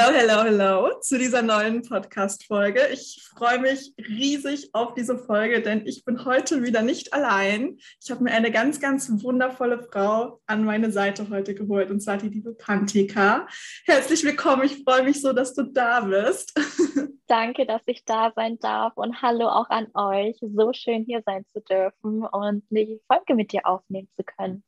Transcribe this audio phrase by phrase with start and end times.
[0.00, 2.86] Hello, hello, hello zu dieser neuen Podcast-Folge.
[2.92, 7.78] Ich freue mich riesig auf diese Folge, denn ich bin heute wieder nicht allein.
[8.00, 12.16] Ich habe mir eine ganz, ganz wundervolle Frau an meine Seite heute geholt, und zwar
[12.16, 13.48] die liebe Pantika.
[13.86, 14.62] Herzlich willkommen.
[14.66, 16.54] Ich freue mich so, dass du da bist.
[17.26, 20.36] Danke, dass ich da sein darf und hallo auch an euch.
[20.40, 24.62] So schön hier sein zu dürfen und die Folge mit dir aufnehmen zu können.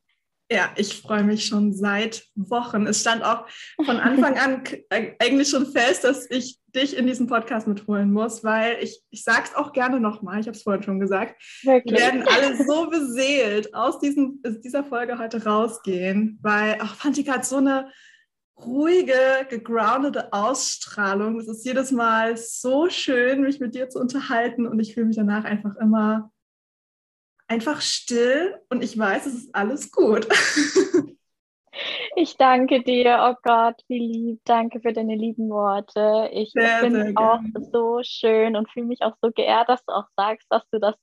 [0.53, 2.87] Ja, ich freue mich schon seit Wochen.
[2.89, 3.47] Es stand auch
[3.85, 4.65] von Anfang an
[5.21, 9.45] eigentlich schon fest, dass ich dich in diesen Podcast mitholen muss, weil ich, ich sage
[9.45, 11.97] es auch gerne nochmal, ich habe es vorhin schon gesagt, Wirklich?
[11.97, 17.35] wir werden alle so beseelt aus, diesem, aus dieser Folge heute rausgehen, weil auch Fantika
[17.35, 17.89] hat so eine
[18.61, 21.39] ruhige, gegroundete Ausstrahlung.
[21.39, 25.17] Es ist jedes Mal so schön, mich mit dir zu unterhalten und ich fühle mich
[25.17, 26.33] danach einfach immer
[27.51, 30.27] einfach still und ich weiß, es ist alles gut.
[32.17, 34.41] Ich danke dir, oh Gott, wie lieb.
[34.45, 36.29] Danke für deine lieben Worte.
[36.33, 37.41] Ich finde auch
[37.73, 40.97] so schön und fühle mich auch so geehrt, dass du auch sagst, dass du das,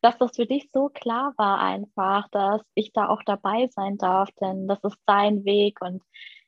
[0.00, 4.30] dass das für dich so klar war einfach, dass ich da auch dabei sein darf,
[4.40, 6.02] denn das ist dein Weg und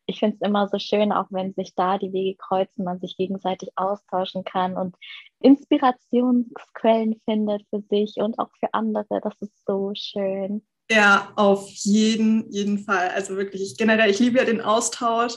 [0.06, 3.16] ich finde es immer so schön, auch wenn sich da die Wege kreuzen, man sich
[3.16, 4.96] gegenseitig austauschen kann und
[5.40, 9.20] Inspirationsquellen findet für sich und auch für andere.
[9.22, 10.66] Das ist so schön.
[10.90, 13.08] Ja, auf jeden, jeden Fall.
[13.14, 15.34] Also wirklich, ich generell, ich liebe ja den Austausch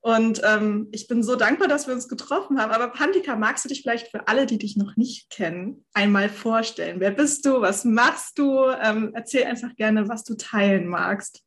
[0.00, 2.72] und ähm, ich bin so dankbar, dass wir uns getroffen haben.
[2.72, 7.00] Aber Pantika, magst du dich vielleicht für alle, die dich noch nicht kennen, einmal vorstellen?
[7.00, 7.60] Wer bist du?
[7.60, 8.66] Was machst du?
[8.82, 11.42] Ähm, erzähl einfach gerne, was du teilen magst.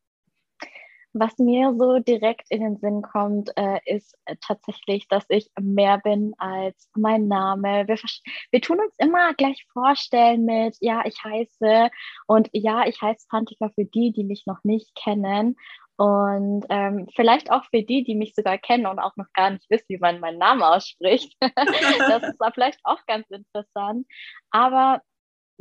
[1.13, 5.97] Was mir so direkt in den Sinn kommt, äh, ist äh, tatsächlich, dass ich mehr
[5.97, 7.87] bin als mein Name.
[7.87, 7.97] Wir,
[8.51, 11.89] wir tun uns immer gleich vorstellen mit, ja, ich heiße
[12.27, 15.57] und ja, ich heiße Pantika für die, die mich noch nicht kennen.
[15.97, 19.69] Und ähm, vielleicht auch für die, die mich sogar kennen und auch noch gar nicht
[19.69, 21.35] wissen, wie man meinen Namen ausspricht.
[21.41, 24.07] das ist vielleicht auch ganz interessant.
[24.49, 25.01] Aber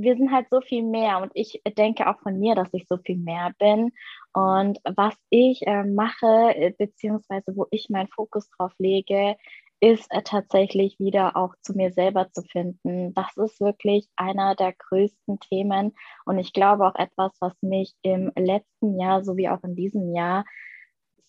[0.03, 2.97] wir sind halt so viel mehr und ich denke auch von mir, dass ich so
[2.99, 3.93] viel mehr bin.
[4.33, 9.37] Und was ich äh, mache, beziehungsweise wo ich meinen Fokus drauf lege,
[9.81, 13.15] ist äh, tatsächlich wieder auch zu mir selber zu finden.
[13.15, 15.95] Das ist wirklich einer der größten Themen
[16.27, 20.45] und ich glaube auch etwas, was mich im letzten Jahr sowie auch in diesem Jahr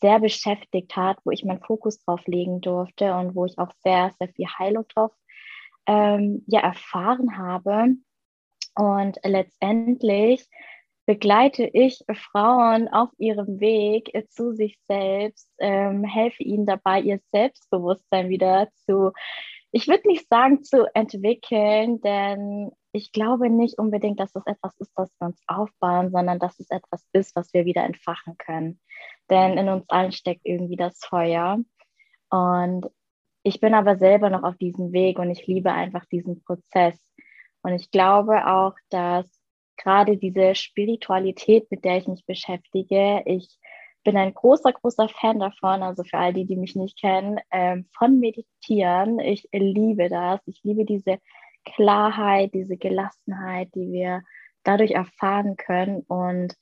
[0.01, 4.11] sehr beschäftigt hat, wo ich meinen Fokus drauf legen durfte und wo ich auch sehr,
[4.19, 5.11] sehr viel Heilung drauf
[5.85, 7.95] ähm, ja, erfahren habe.
[8.75, 10.47] Und letztendlich
[11.05, 18.29] begleite ich Frauen auf ihrem Weg zu sich selbst, ähm, helfe ihnen dabei, ihr Selbstbewusstsein
[18.29, 19.11] wieder zu,
[19.71, 24.91] ich würde nicht sagen zu entwickeln, denn ich glaube nicht unbedingt, dass das etwas ist,
[24.95, 28.79] das wir uns aufbauen, sondern dass es etwas ist, was wir wieder entfachen können.
[29.29, 31.59] Denn in uns allen steckt irgendwie das Feuer.
[32.29, 32.87] Und
[33.43, 36.99] ich bin aber selber noch auf diesem Weg und ich liebe einfach diesen Prozess.
[37.63, 39.27] Und ich glaube auch, dass
[39.77, 43.57] gerade diese Spiritualität, mit der ich mich beschäftige, ich
[44.03, 47.87] bin ein großer, großer Fan davon, also für all die, die mich nicht kennen, ähm,
[47.95, 49.19] von Meditieren.
[49.19, 50.39] Ich liebe das.
[50.47, 51.19] Ich liebe diese
[51.65, 54.23] Klarheit, diese Gelassenheit, die wir
[54.63, 56.55] dadurch erfahren können und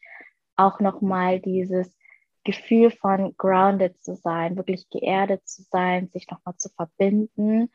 [0.57, 1.98] auch nochmal dieses
[2.44, 7.69] Gefühl von grounded zu sein, wirklich geerdet zu sein, sich nochmal zu verbinden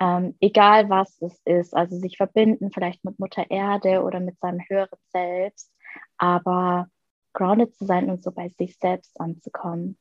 [0.00, 4.60] ähm, egal was es ist, also sich verbinden vielleicht mit Mutter Erde oder mit seinem
[4.68, 5.72] höheren Selbst,
[6.16, 6.88] aber
[7.32, 9.98] grounded zu sein und so bei sich selbst anzukommen.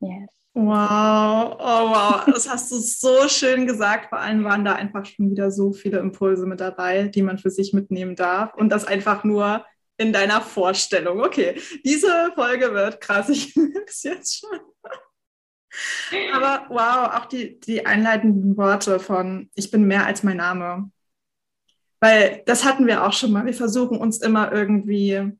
[0.00, 0.30] Yes.
[0.56, 4.10] Wow, oh wow, das hast du so schön gesagt.
[4.10, 7.50] Vor allem waren da einfach schon wieder so viele Impulse mit dabei, die man für
[7.50, 9.64] sich mitnehmen darf und das einfach nur
[9.96, 11.20] in deiner Vorstellung.
[11.22, 14.60] Okay, diese Folge wird krass, ich merke es jetzt schon.
[16.32, 20.90] Aber wow, auch die, die einleitenden Worte von Ich bin mehr als mein Name.
[22.00, 23.46] Weil das hatten wir auch schon mal.
[23.46, 25.32] Wir versuchen uns immer irgendwie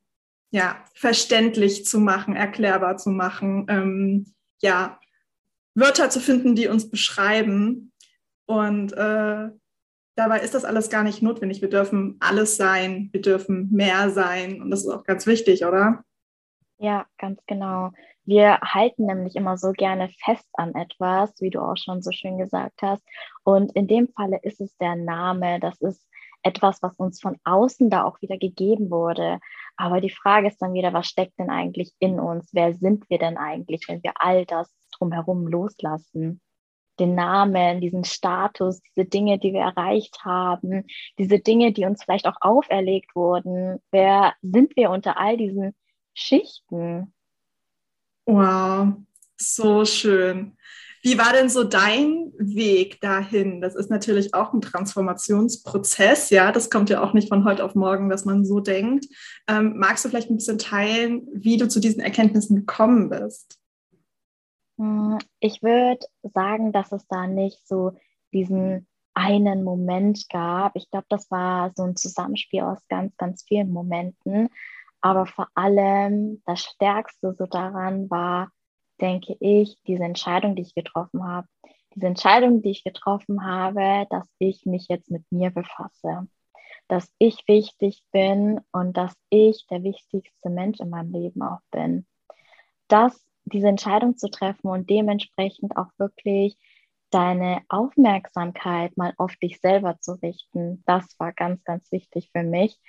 [0.51, 4.33] ja, verständlich zu machen, erklärbar zu machen, ähm,
[4.63, 5.01] ja,
[5.75, 7.93] Wörter zu finden, die uns beschreiben.
[8.47, 9.49] Und äh,
[10.15, 11.61] dabei ist das alles gar nicht notwendig.
[11.61, 14.63] Wir dürfen alles sein, wir dürfen mehr sein.
[14.63, 16.05] Und das ist auch ganz wichtig, oder?
[16.79, 17.93] Ja, ganz genau.
[18.27, 22.39] Wir halten nämlich immer so gerne fest an etwas, wie du auch schon so schön
[22.39, 23.03] gesagt hast.
[23.43, 25.61] Und in dem Falle ist es der Name.
[25.61, 26.07] Das ist
[26.43, 29.41] etwas, was uns von außen da auch wieder gegeben wurde.
[29.77, 32.51] Aber die Frage ist dann wieder, was steckt denn eigentlich in uns?
[32.53, 36.41] Wer sind wir denn eigentlich, wenn wir all das drumherum loslassen?
[37.01, 40.85] Den Namen, diesen Status, diese Dinge, die wir erreicht haben,
[41.19, 43.83] diese Dinge, die uns vielleicht auch auferlegt wurden.
[43.91, 45.75] Wer sind wir unter all diesen
[46.15, 47.13] Schichten?
[48.27, 48.95] Wow,
[49.37, 50.57] so schön.
[51.03, 53.61] Wie war denn so dein Weg dahin?
[53.61, 56.51] Das ist natürlich auch ein Transformationsprozess, ja.
[56.51, 59.07] Das kommt ja auch nicht von heute auf morgen, dass man so denkt.
[59.47, 63.59] Ähm, magst du vielleicht ein bisschen teilen, wie du zu diesen Erkenntnissen gekommen bist?
[64.79, 67.99] Hm, ich würde sagen, dass es da nicht so
[68.33, 70.75] diesen einen Moment gab.
[70.75, 74.49] Ich glaube, das war so ein Zusammenspiel aus ganz, ganz vielen Momenten.
[75.05, 78.49] Aber vor allem das Stärkste so daran war,
[79.03, 81.47] denke ich, diese Entscheidung, die ich getroffen habe,
[81.95, 86.27] diese Entscheidung, die ich getroffen habe, dass ich mich jetzt mit mir befasse,
[86.89, 92.07] dass ich wichtig bin und dass ich der wichtigste Mensch in meinem Leben auch bin.
[92.89, 96.57] Das, diese Entscheidung zu treffen und dementsprechend auch wirklich
[97.11, 102.81] deine Aufmerksamkeit mal auf dich selber zu richten, das war ganz, ganz wichtig für mich.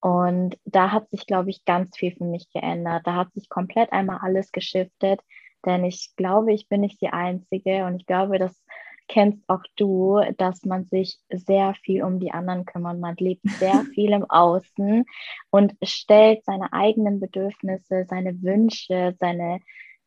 [0.00, 3.06] Und da hat sich, glaube ich, ganz viel für mich geändert.
[3.06, 5.20] Da hat sich komplett einmal alles geschiftet.
[5.64, 8.62] Denn ich glaube, ich bin nicht die Einzige und ich glaube, das
[9.08, 12.98] kennst auch du, dass man sich sehr viel um die anderen kümmert.
[12.98, 15.04] Man lebt sehr viel im Außen
[15.50, 19.60] und stellt seine eigenen Bedürfnisse, seine Wünsche, seine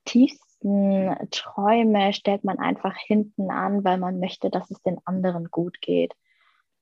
[0.06, 5.80] tiefsten Träume, stellt man einfach hinten an, weil man möchte, dass es den anderen gut
[5.82, 6.14] geht.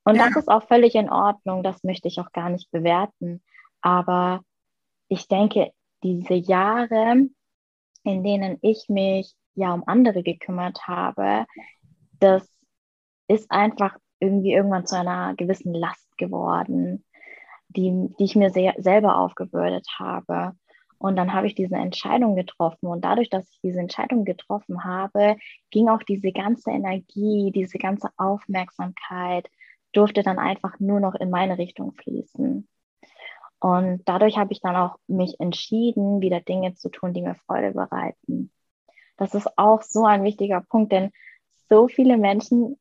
[0.07, 0.27] Und ja.
[0.27, 3.43] das ist auch völlig in Ordnung, das möchte ich auch gar nicht bewerten.
[3.81, 4.39] Aber
[5.09, 7.27] ich denke, diese Jahre,
[8.03, 11.45] in denen ich mich ja um andere gekümmert habe,
[12.21, 12.49] das
[13.27, 17.03] ist einfach irgendwie irgendwann zu einer gewissen Last geworden,
[17.67, 20.53] die, die ich mir sehr, selber aufgebürdet habe.
[20.99, 22.87] Und dann habe ich diese Entscheidung getroffen.
[22.87, 25.35] Und dadurch, dass ich diese Entscheidung getroffen habe,
[25.69, 29.49] ging auch diese ganze Energie, diese ganze Aufmerksamkeit,
[29.93, 32.67] durfte dann einfach nur noch in meine Richtung fließen.
[33.59, 37.71] Und dadurch habe ich dann auch mich entschieden, wieder Dinge zu tun, die mir Freude
[37.71, 38.51] bereiten.
[39.17, 41.11] Das ist auch so ein wichtiger Punkt, denn
[41.69, 42.77] so viele Menschen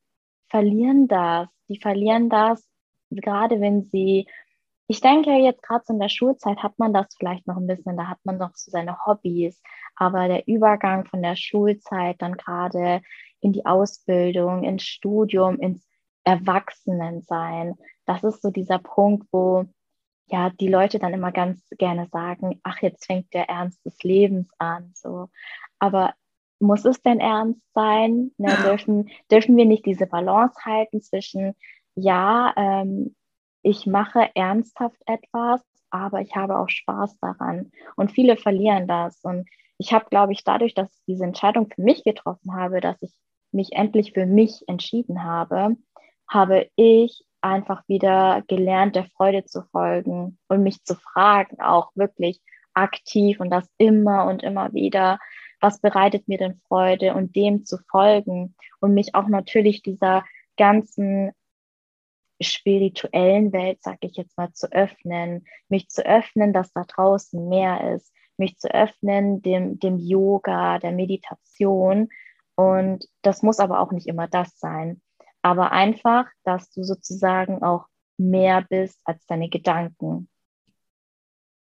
[0.49, 1.49] verlieren das.
[1.67, 2.65] Die verlieren das,
[3.09, 4.27] gerade wenn sie,
[4.87, 7.97] ich denke jetzt gerade so in der Schulzeit hat man das vielleicht noch ein bisschen,
[7.97, 9.61] da hat man noch so seine Hobbys,
[9.95, 13.01] aber der Übergang von der Schulzeit dann gerade
[13.41, 15.86] in die Ausbildung, ins Studium, ins
[16.27, 17.75] Erwachsenensein,
[18.05, 19.65] das ist so dieser Punkt, wo
[20.29, 24.49] ja, die Leute dann immer ganz gerne sagen, ach, jetzt fängt der Ernst des Lebens
[24.57, 24.91] an.
[24.93, 25.29] So.
[25.79, 26.13] Aber
[26.59, 28.31] muss es denn ernst sein?
[28.37, 31.55] Ne, dürfen, dürfen wir nicht diese Balance halten zwischen,
[31.95, 33.15] ja, ähm,
[33.61, 37.71] ich mache ernsthaft etwas, aber ich habe auch Spaß daran.
[37.95, 39.23] Und viele verlieren das.
[39.23, 43.01] Und ich habe, glaube ich, dadurch, dass ich diese Entscheidung für mich getroffen habe, dass
[43.01, 43.13] ich
[43.51, 45.77] mich endlich für mich entschieden habe,
[46.27, 52.41] habe ich einfach wieder gelernt, der Freude zu folgen und mich zu fragen, auch wirklich
[52.73, 55.19] aktiv und das immer und immer wieder,
[55.59, 57.15] was bereitet mir denn Freude?
[57.15, 60.23] Und dem zu folgen und mich auch natürlich dieser
[60.55, 61.31] ganzen
[62.39, 67.95] spirituellen Welt, sag ich jetzt mal, zu öffnen, mich zu öffnen, dass da draußen mehr
[67.95, 72.09] ist, mich zu öffnen dem, dem Yoga, der Meditation.
[72.55, 75.01] Und das muss aber auch nicht immer das sein
[75.47, 77.85] aber einfach, dass du sozusagen auch
[78.17, 80.29] mehr bist als deine Gedanken.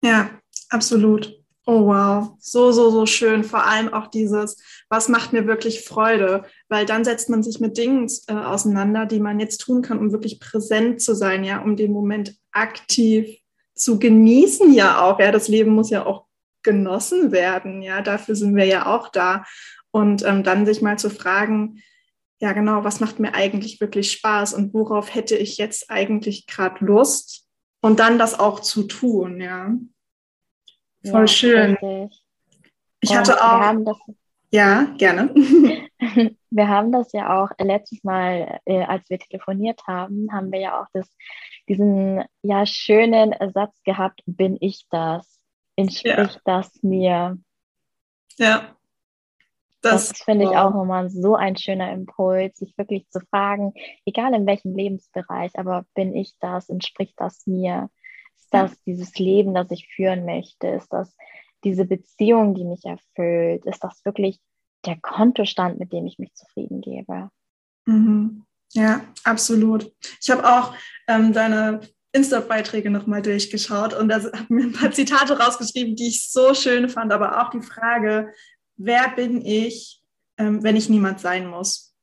[0.03, 0.29] Ja,
[0.69, 1.35] absolut.
[1.65, 3.43] Oh wow, so, so, so schön.
[3.43, 4.57] Vor allem auch dieses,
[4.89, 6.45] was macht mir wirklich Freude?
[6.67, 10.11] Weil dann setzt man sich mit Dingen äh, auseinander, die man jetzt tun kann, um
[10.11, 13.37] wirklich präsent zu sein, ja, um den Moment aktiv
[13.75, 15.19] zu genießen, ja auch.
[15.19, 16.25] Ja, das Leben muss ja auch
[16.63, 19.45] genossen werden, ja, dafür sind wir ja auch da.
[19.91, 21.83] Und ähm, dann sich mal zu fragen,
[22.39, 26.83] ja genau, was macht mir eigentlich wirklich Spaß und worauf hätte ich jetzt eigentlich gerade
[26.83, 27.47] Lust
[27.81, 29.73] und dann das auch zu tun, ja.
[31.05, 31.75] Voll ja, schön.
[31.75, 32.23] Richtig.
[33.01, 33.73] Ich und hatte auch.
[33.85, 33.97] Das,
[34.51, 35.33] ja, gerne.
[36.49, 40.81] wir haben das ja auch letztes Mal, äh, als wir telefoniert haben, haben wir ja
[40.81, 41.07] auch das,
[41.69, 45.39] diesen ja schönen Satz gehabt, bin ich das?
[45.79, 46.41] entspricht ja.
[46.43, 47.37] das mir?
[48.37, 48.75] Ja.
[49.81, 53.73] Das, das finde ich auch nochmal so ein schöner Impuls, sich wirklich zu fragen,
[54.05, 57.89] egal in welchem Lebensbereich, aber bin ich das, entspricht das mir?
[58.37, 58.77] Ist das ja.
[58.87, 60.67] dieses Leben, das ich führen möchte?
[60.67, 61.15] Ist das
[61.63, 63.65] diese Beziehung, die mich erfüllt?
[63.65, 64.39] Ist das wirklich
[64.85, 67.29] der Kontostand, mit dem ich mich zufrieden gebe?
[67.85, 68.45] Mhm.
[68.73, 69.91] Ja, absolut.
[70.21, 70.73] Ich habe auch
[71.07, 71.81] ähm, deine
[72.11, 76.89] Insta-Beiträge nochmal durchgeschaut und da habe mir ein paar Zitate rausgeschrieben, die ich so schön
[76.89, 78.33] fand, aber auch die Frage,
[78.79, 80.01] wer bin ich,
[80.37, 81.93] ähm, wenn ich niemand sein muss?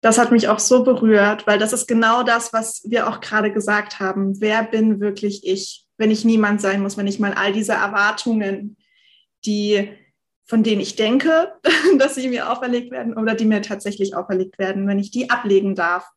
[0.00, 3.52] Das hat mich auch so berührt, weil das ist genau das, was wir auch gerade
[3.52, 4.40] gesagt haben.
[4.40, 8.76] Wer bin wirklich ich, wenn ich niemand sein muss, wenn ich mal all diese Erwartungen,
[9.44, 9.90] die
[10.46, 11.52] von denen ich denke,
[11.98, 15.74] dass sie mir auferlegt werden oder die mir tatsächlich auferlegt werden, wenn ich die ablegen
[15.74, 16.08] darf.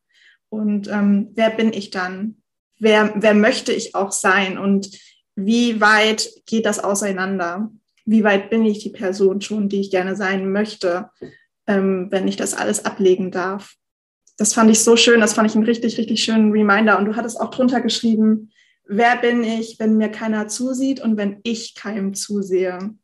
[0.49, 2.41] Und ähm, wer bin ich dann?
[2.79, 4.57] Wer, wer möchte ich auch sein?
[4.57, 4.89] Und
[5.35, 7.71] wie weit geht das auseinander?
[8.05, 11.09] Wie weit bin ich die Person schon, die ich gerne sein möchte,
[11.67, 13.75] ähm, wenn ich das alles ablegen darf.
[14.37, 16.97] Das fand ich so schön, das fand ich einen richtig, richtig schönen Reminder.
[16.97, 18.51] Und du hattest auch drunter geschrieben,
[18.85, 22.95] wer bin ich, wenn mir keiner zusieht und wenn ich keinem zusehe.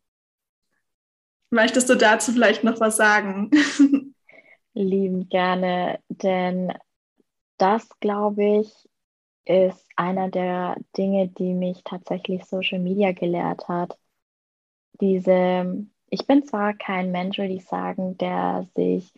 [1.50, 3.50] Möchtest du dazu vielleicht noch was sagen?
[4.74, 6.72] Lieben gerne, denn
[7.56, 8.88] das, glaube ich,
[9.44, 13.96] ist einer der Dinge, die mich tatsächlich Social Media gelehrt hat
[15.00, 19.12] diese, ich bin zwar kein Mensch, würde ich sagen, der sich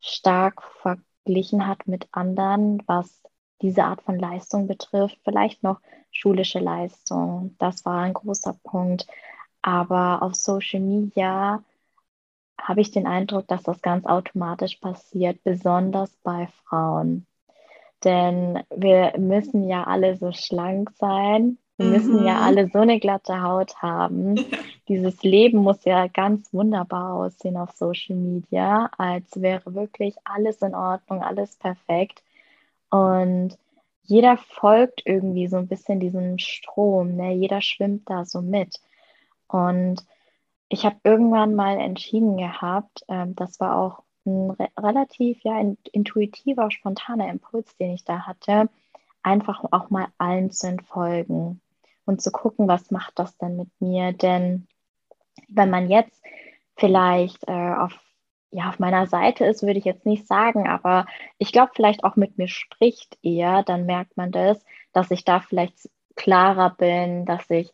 [0.00, 3.22] stark verglichen hat mit anderen, was
[3.62, 5.80] diese Art von Leistung betrifft, vielleicht noch
[6.10, 7.56] schulische Leistung.
[7.58, 9.06] Das war ein großer Punkt.
[9.62, 11.62] Aber auf Social Media
[12.60, 17.26] habe ich den Eindruck, dass das ganz automatisch passiert, besonders bei Frauen.
[18.04, 22.42] Denn wir müssen ja alle so schlank sein wir müssen ja mhm.
[22.42, 24.36] alle so eine glatte Haut haben.
[24.88, 30.74] Dieses Leben muss ja ganz wunderbar aussehen auf Social Media, als wäre wirklich alles in
[30.74, 32.22] Ordnung, alles perfekt.
[32.90, 33.58] Und
[34.04, 37.32] jeder folgt irgendwie so ein bisschen diesem Strom, ne?
[37.32, 38.80] jeder schwimmt da so mit.
[39.48, 40.04] Und
[40.68, 45.60] ich habe irgendwann mal entschieden gehabt, ähm, das war auch ein re relativ ja,
[45.92, 48.68] intuitiver, spontaner Impuls, den ich da hatte,
[49.24, 51.60] einfach auch mal allen zu entfolgen
[52.04, 54.12] und zu gucken, was macht das denn mit mir?
[54.12, 54.68] Denn
[55.48, 56.22] wenn man jetzt
[56.76, 57.98] vielleicht äh, auf,
[58.50, 61.06] ja, auf meiner Seite ist, würde ich jetzt nicht sagen, aber
[61.38, 65.40] ich glaube, vielleicht auch mit mir spricht eher, dann merkt man das, dass ich da
[65.40, 67.72] vielleicht klarer bin, dass ich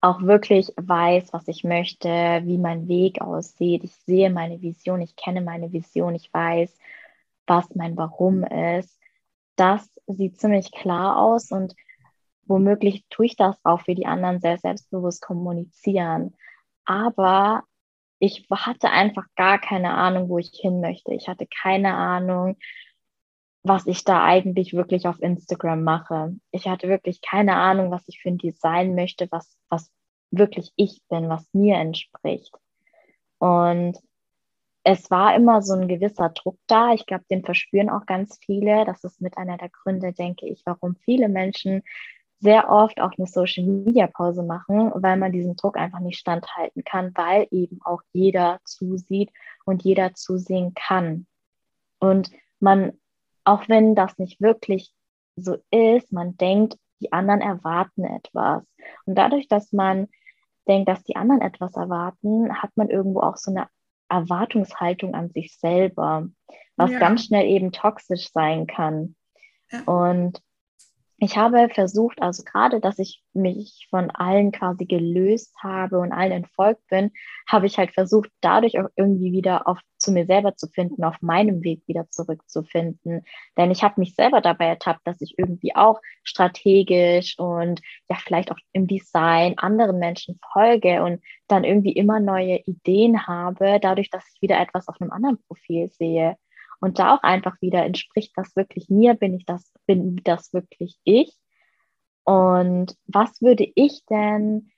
[0.00, 2.08] auch wirklich weiß, was ich möchte,
[2.44, 3.84] wie mein Weg aussieht.
[3.84, 6.76] Ich sehe meine Vision, ich kenne meine Vision, ich weiß,
[7.46, 8.98] was mein Warum ist.
[9.56, 11.74] Das sieht ziemlich klar aus und
[12.46, 16.34] womöglich tue ich das auch für die anderen sehr selbstbewusst kommunizieren.
[16.84, 17.62] Aber
[18.18, 21.14] ich hatte einfach gar keine Ahnung, wo ich hin möchte.
[21.14, 22.56] Ich hatte keine Ahnung,
[23.62, 26.36] was ich da eigentlich wirklich auf Instagram mache.
[26.50, 29.90] Ich hatte wirklich keine Ahnung, was ich für ein Design möchte, was, was
[30.30, 32.54] wirklich ich bin, was mir entspricht.
[33.38, 33.98] Und
[34.84, 36.92] es war immer so ein gewisser Druck da.
[36.92, 38.84] Ich glaube, den verspüren auch ganz viele.
[38.84, 41.82] Das ist mit einer der Gründe, denke ich, warum viele Menschen
[42.40, 46.84] sehr oft auch eine Social Media Pause machen, weil man diesen Druck einfach nicht standhalten
[46.84, 49.30] kann, weil eben auch jeder zusieht
[49.64, 51.26] und jeder zusehen kann.
[51.98, 52.92] Und man,
[53.44, 54.92] auch wenn das nicht wirklich
[55.36, 58.62] so ist, man denkt, die anderen erwarten etwas.
[59.06, 60.08] Und dadurch, dass man
[60.68, 63.68] denkt, dass die anderen etwas erwarten, hat man irgendwo auch so eine
[64.14, 66.28] Erwartungshaltung an sich selber,
[66.76, 66.98] was ja.
[66.98, 69.16] ganz schnell eben toxisch sein kann.
[69.70, 69.82] Ja.
[69.82, 70.40] Und
[71.18, 76.32] ich habe versucht, also gerade, dass ich mich von allen quasi gelöst habe und allen
[76.32, 77.12] entfolgt bin,
[77.48, 81.22] habe ich halt versucht, dadurch auch irgendwie wieder auf, zu mir selber zu finden, auf
[81.22, 83.22] meinem Weg wieder zurückzufinden.
[83.56, 88.50] Denn ich habe mich selber dabei ertappt, dass ich irgendwie auch strategisch und ja, vielleicht
[88.50, 94.24] auch im Design anderen Menschen folge und dann irgendwie immer neue Ideen habe, dadurch, dass
[94.34, 96.36] ich wieder etwas auf einem anderen Profil sehe.
[96.84, 100.98] Und da auch einfach wieder entspricht das wirklich mir, bin ich das, bin das wirklich
[101.04, 101.34] ich?
[102.24, 104.70] Und was würde ich denn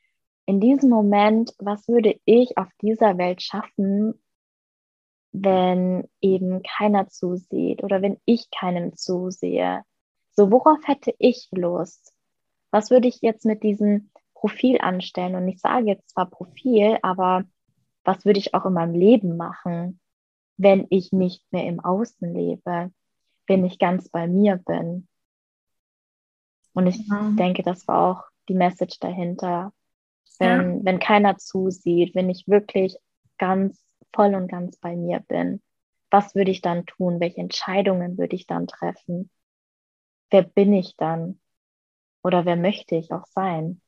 [0.46, 4.22] in diesem Moment, was würde ich auf dieser Welt schaffen,
[5.32, 9.82] wenn eben keiner zusieht oder wenn ich keinem zusehe?
[10.30, 12.14] So, worauf hätte ich Lust?
[12.70, 15.34] Was würde ich jetzt mit diesem Profil anstellen?
[15.34, 17.42] Und ich sage jetzt zwar Profil, aber
[18.04, 19.98] was würde ich auch in meinem Leben machen?
[20.56, 22.92] Wenn ich nicht mehr im Außen lebe,
[23.46, 25.08] wenn ich ganz bei mir bin.
[26.72, 27.30] Und ich ja.
[27.38, 29.72] denke, das war auch die Message dahinter.
[30.38, 30.84] wenn, ja.
[30.84, 32.96] wenn keiner zusieht, wenn ich wirklich
[33.38, 33.82] ganz
[34.14, 35.62] voll und ganz bei mir bin.
[36.10, 37.20] Was würde ich dann tun?
[37.20, 39.30] Welche Entscheidungen würde ich dann treffen?
[40.30, 41.40] Wer bin ich dann?
[42.22, 43.80] Oder wer möchte ich auch sein?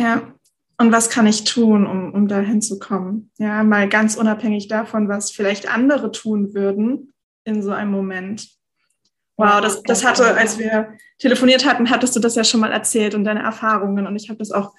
[0.00, 0.34] Ja,
[0.80, 3.30] und was kann ich tun, um, um dahin zu kommen?
[3.36, 7.12] Ja, mal ganz unabhängig davon, was vielleicht andere tun würden
[7.44, 8.48] in so einem Moment.
[9.36, 13.14] Wow, das, das hatte, als wir telefoniert hatten, hattest du das ja schon mal erzählt
[13.14, 14.06] und deine Erfahrungen.
[14.06, 14.72] Und ich habe das auch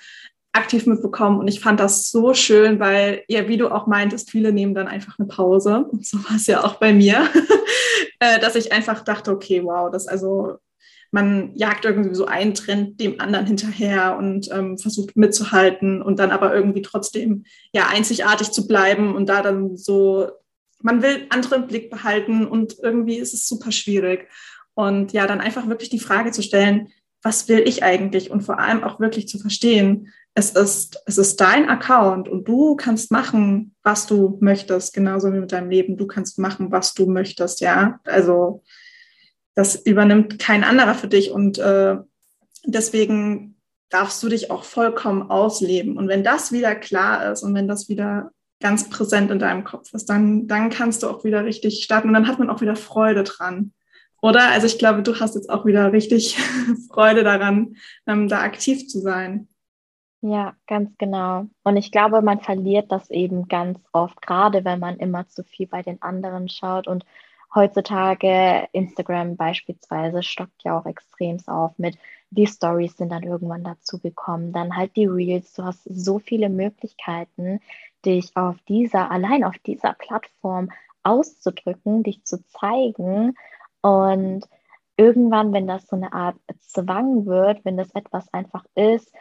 [0.53, 1.39] aktiv mitbekommen.
[1.39, 4.87] Und ich fand das so schön, weil, ja, wie du auch meintest, viele nehmen dann
[4.87, 5.85] einfach eine Pause.
[5.85, 7.29] Und so war es ja auch bei mir,
[8.19, 10.57] äh, dass ich einfach dachte, okay, wow, das also,
[11.11, 16.31] man jagt irgendwie so einen Trend dem anderen hinterher und ähm, versucht mitzuhalten und dann
[16.31, 20.29] aber irgendwie trotzdem ja einzigartig zu bleiben und da dann so
[20.83, 24.27] man will andere im Blick behalten und irgendwie ist es super schwierig.
[24.73, 26.89] Und ja, dann einfach wirklich die Frage zu stellen,
[27.21, 28.31] was will ich eigentlich?
[28.31, 32.75] Und vor allem auch wirklich zu verstehen, es ist, es ist dein Account und du
[32.75, 35.97] kannst machen, was du möchtest, genauso wie mit deinem Leben.
[35.97, 37.99] Du kannst machen, was du möchtest, ja.
[38.05, 38.63] Also
[39.55, 41.97] das übernimmt kein anderer für dich und äh,
[42.65, 43.55] deswegen
[43.89, 45.97] darfst du dich auch vollkommen ausleben.
[45.97, 48.31] Und wenn das wieder klar ist und wenn das wieder
[48.61, 52.13] ganz präsent in deinem Kopf ist, dann, dann kannst du auch wieder richtig starten und
[52.13, 53.73] dann hat man auch wieder Freude dran.
[54.21, 54.51] Oder?
[54.51, 56.37] Also ich glaube, du hast jetzt auch wieder richtig
[56.93, 57.75] Freude daran,
[58.07, 59.49] ähm, da aktiv zu sein.
[60.21, 61.47] Ja, ganz genau.
[61.63, 65.65] Und ich glaube, man verliert das eben ganz oft, gerade wenn man immer zu viel
[65.65, 66.87] bei den anderen schaut.
[66.87, 67.03] Und
[67.53, 71.97] heutzutage Instagram beispielsweise stockt ja auch extrem auf mit,
[72.29, 75.53] die Stories sind dann irgendwann dazu gekommen, dann halt die Reels.
[75.53, 77.59] Du hast so viele Möglichkeiten,
[78.05, 80.71] dich auf dieser, allein auf dieser Plattform
[81.03, 83.35] auszudrücken, dich zu zeigen.
[83.81, 84.47] Und
[84.95, 89.11] irgendwann, wenn das so eine Art Zwang wird, wenn das etwas einfach ist,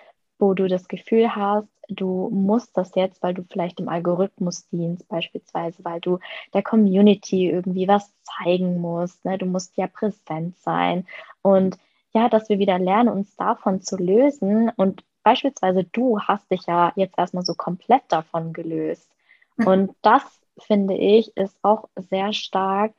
[0.40, 5.08] wo du das Gefühl hast, du musst das jetzt, weil du vielleicht im Algorithmus dienst,
[5.08, 6.18] beispielsweise, weil du
[6.54, 9.24] der Community irgendwie was zeigen musst.
[9.24, 9.38] Ne?
[9.38, 11.06] Du musst ja präsent sein.
[11.42, 11.76] Und
[12.12, 16.92] ja, dass wir wieder lernen, uns davon zu lösen und beispielsweise du hast dich ja
[16.96, 19.10] jetzt erstmal so komplett davon gelöst.
[19.56, 19.66] Mhm.
[19.66, 20.22] Und das
[20.58, 22.92] finde ich ist auch sehr stark,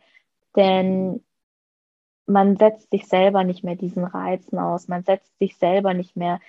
[0.56, 1.24] denn
[2.26, 6.40] man setzt sich selber nicht mehr diesen Reizen aus, man setzt sich selber nicht mehr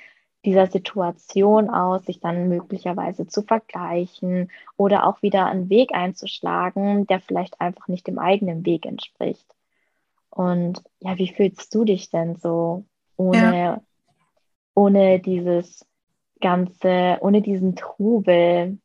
[0.44, 7.20] dieser Situation aus, sich dann möglicherweise zu vergleichen oder auch wieder einen Weg einzuschlagen, der
[7.20, 9.46] vielleicht einfach nicht dem eigenen Weg entspricht.
[10.30, 12.84] Und ja, wie fühlst du dich denn so
[13.16, 13.80] ohne ja
[14.74, 15.84] ohne dieses
[16.40, 18.78] ganze, ohne diesen Trubel?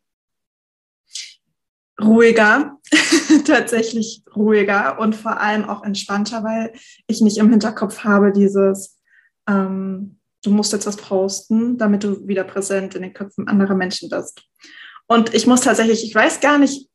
[1.99, 2.77] Ruhiger,
[3.45, 6.73] tatsächlich ruhiger und vor allem auch entspannter, weil
[7.07, 8.99] ich nicht im Hinterkopf habe dieses,
[9.49, 10.16] ähm,
[10.47, 14.43] du musst jetzt was posten, damit du wieder präsent in den Köpfen anderer Menschen bist.
[15.07, 16.89] Und ich muss tatsächlich, ich weiß gar nicht,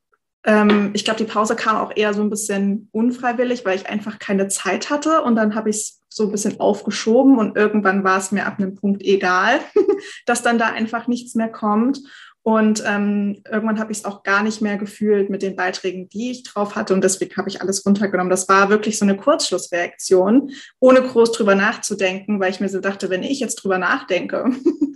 [0.45, 4.19] ähm, ich glaube, die Pause kam auch eher so ein bisschen unfreiwillig, weil ich einfach
[4.19, 8.19] keine Zeit hatte und dann habe ich es so ein bisschen aufgeschoben und irgendwann war
[8.19, 9.61] es mir ab einem Punkt egal,
[10.27, 12.01] dass dann da einfach nichts mehr kommt.
[12.44, 16.33] Und ähm, irgendwann habe ich es auch gar nicht mehr gefühlt mit den Beiträgen, die
[16.33, 16.92] ich drauf hatte.
[16.92, 18.31] Und deswegen habe ich alles runtergenommen.
[18.31, 20.50] Das war wirklich so eine Kurzschlussreaktion,
[20.81, 24.50] ohne groß drüber nachzudenken, weil ich mir so dachte, wenn ich jetzt drüber nachdenke,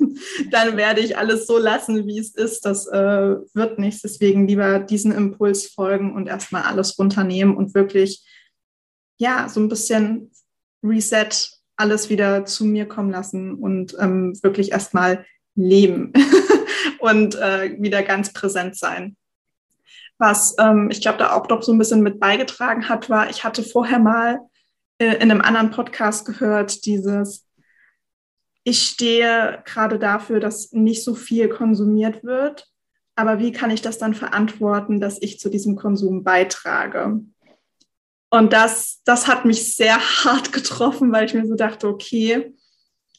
[0.50, 2.64] dann werde ich alles so lassen, wie es ist.
[2.64, 4.02] Das äh, wird nichts.
[4.02, 8.24] Deswegen lieber diesen Impuls folgen und erstmal alles runternehmen und wirklich,
[9.18, 10.32] ja, so ein bisschen
[10.82, 11.28] Reset,
[11.76, 16.12] alles wieder zu mir kommen lassen und ähm, wirklich erstmal leben
[16.98, 19.16] und äh, wieder ganz präsent sein.
[20.18, 23.44] Was ähm, ich glaube, da auch doch so ein bisschen mit beigetragen hat, war, ich
[23.44, 24.40] hatte vorher mal
[24.98, 27.46] äh, in einem anderen Podcast gehört, dieses,
[28.64, 32.66] ich stehe gerade dafür, dass nicht so viel konsumiert wird,
[33.14, 37.20] aber wie kann ich das dann verantworten, dass ich zu diesem Konsum beitrage?
[38.30, 42.54] Und das, das hat mich sehr hart getroffen, weil ich mir so dachte, okay,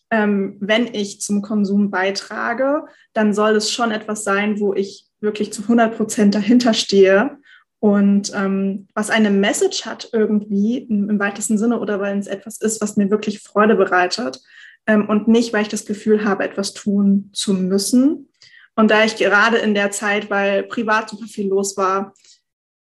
[0.09, 5.51] ähm, wenn ich zum Konsum beitrage, dann soll es schon etwas sein, wo ich wirklich
[5.51, 7.37] zu 100 Prozent dahinter stehe
[7.79, 12.81] und ähm, was eine Message hat irgendwie im, weitesten Sinne oder weil es etwas ist,
[12.81, 14.39] was mir wirklich Freude bereitet
[14.87, 18.29] ähm, und nicht, weil ich das Gefühl habe, etwas tun zu müssen.
[18.75, 22.13] Und da ich gerade in der Zeit, weil privat super viel los war,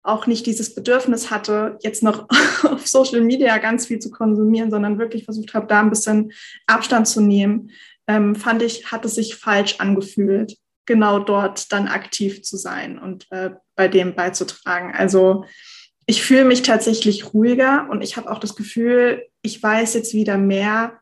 [0.05, 2.27] auch nicht dieses Bedürfnis hatte, jetzt noch
[2.63, 6.31] auf Social Media ganz viel zu konsumieren, sondern wirklich versucht habe, da ein bisschen
[6.67, 7.71] Abstand zu nehmen,
[8.07, 13.25] ähm, fand ich, hat es sich falsch angefühlt, genau dort dann aktiv zu sein und
[13.31, 14.93] äh, bei dem beizutragen.
[14.95, 15.45] Also
[16.05, 20.37] ich fühle mich tatsächlich ruhiger und ich habe auch das Gefühl, ich weiß jetzt wieder
[20.37, 20.99] mehr,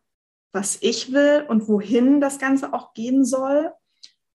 [0.54, 3.72] was ich will und wohin das Ganze auch gehen soll.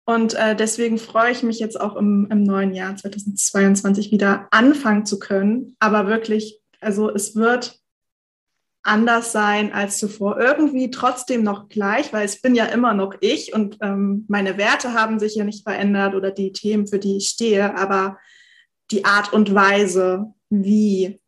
[0.06, 5.04] Und äh, deswegen freue ich mich jetzt auch im, im neuen Jahr 2022 wieder anfangen
[5.04, 5.76] zu können.
[5.80, 7.80] Aber wirklich, also es wird
[8.84, 10.38] anders sein als zuvor.
[10.38, 14.94] Irgendwie trotzdem noch gleich, weil es bin ja immer noch ich und ähm, meine Werte
[14.94, 18.16] haben sich ja nicht verändert oder die Themen, für die ich stehe, aber
[18.92, 21.20] die Art und Weise, wie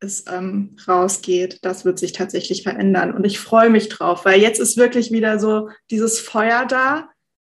[0.00, 3.14] es ähm, rausgeht, das wird sich tatsächlich verändern.
[3.14, 7.10] Und ich freue mich drauf, weil jetzt ist wirklich wieder so dieses Feuer da,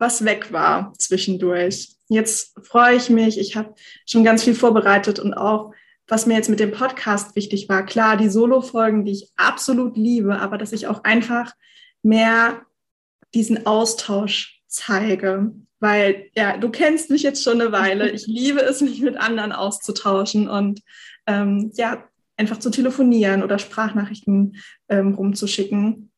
[0.05, 1.97] was weg war zwischendurch.
[2.09, 3.39] Jetzt freue ich mich.
[3.39, 5.73] Ich habe schon ganz viel vorbereitet und auch,
[6.07, 10.39] was mir jetzt mit dem Podcast wichtig war, klar, die Solo-Folgen, die ich absolut liebe,
[10.39, 11.55] aber dass ich auch einfach
[12.03, 12.61] mehr
[13.33, 15.53] diesen Austausch zeige.
[15.81, 18.11] Weil, ja, du kennst mich jetzt schon eine Weile.
[18.11, 20.83] Ich liebe es, mich mit anderen auszutauschen und
[21.27, 22.05] ähm, ja,
[22.37, 24.57] einfach zu telefonieren oder Sprachnachrichten
[24.91, 26.11] ähm, rumzuschicken.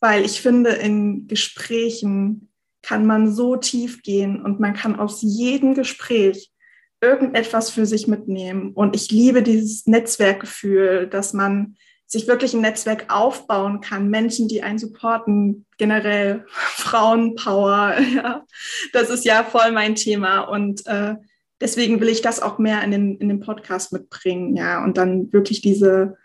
[0.00, 2.50] Weil ich finde, in Gesprächen
[2.86, 6.52] kann man so tief gehen und man kann aus jedem Gespräch
[7.00, 8.72] irgendetwas für sich mitnehmen.
[8.74, 14.62] Und ich liebe dieses Netzwerkgefühl, dass man sich wirklich ein Netzwerk aufbauen kann, Menschen, die
[14.62, 18.44] einen supporten, generell Frauenpower, ja,
[18.92, 20.42] das ist ja voll mein Thema.
[20.42, 21.16] Und äh,
[21.60, 25.32] deswegen will ich das auch mehr in den, in den Podcast mitbringen, ja, und dann
[25.32, 26.16] wirklich diese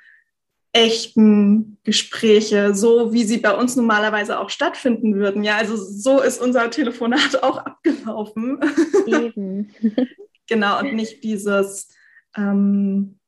[0.73, 5.43] echten Gespräche, so wie sie bei uns normalerweise auch stattfinden würden.
[5.43, 8.59] Ja, also so ist unser Telefonat auch abgelaufen.
[9.05, 9.71] Eben.
[10.47, 11.89] genau, und nicht dieses,
[12.37, 13.19] ähm,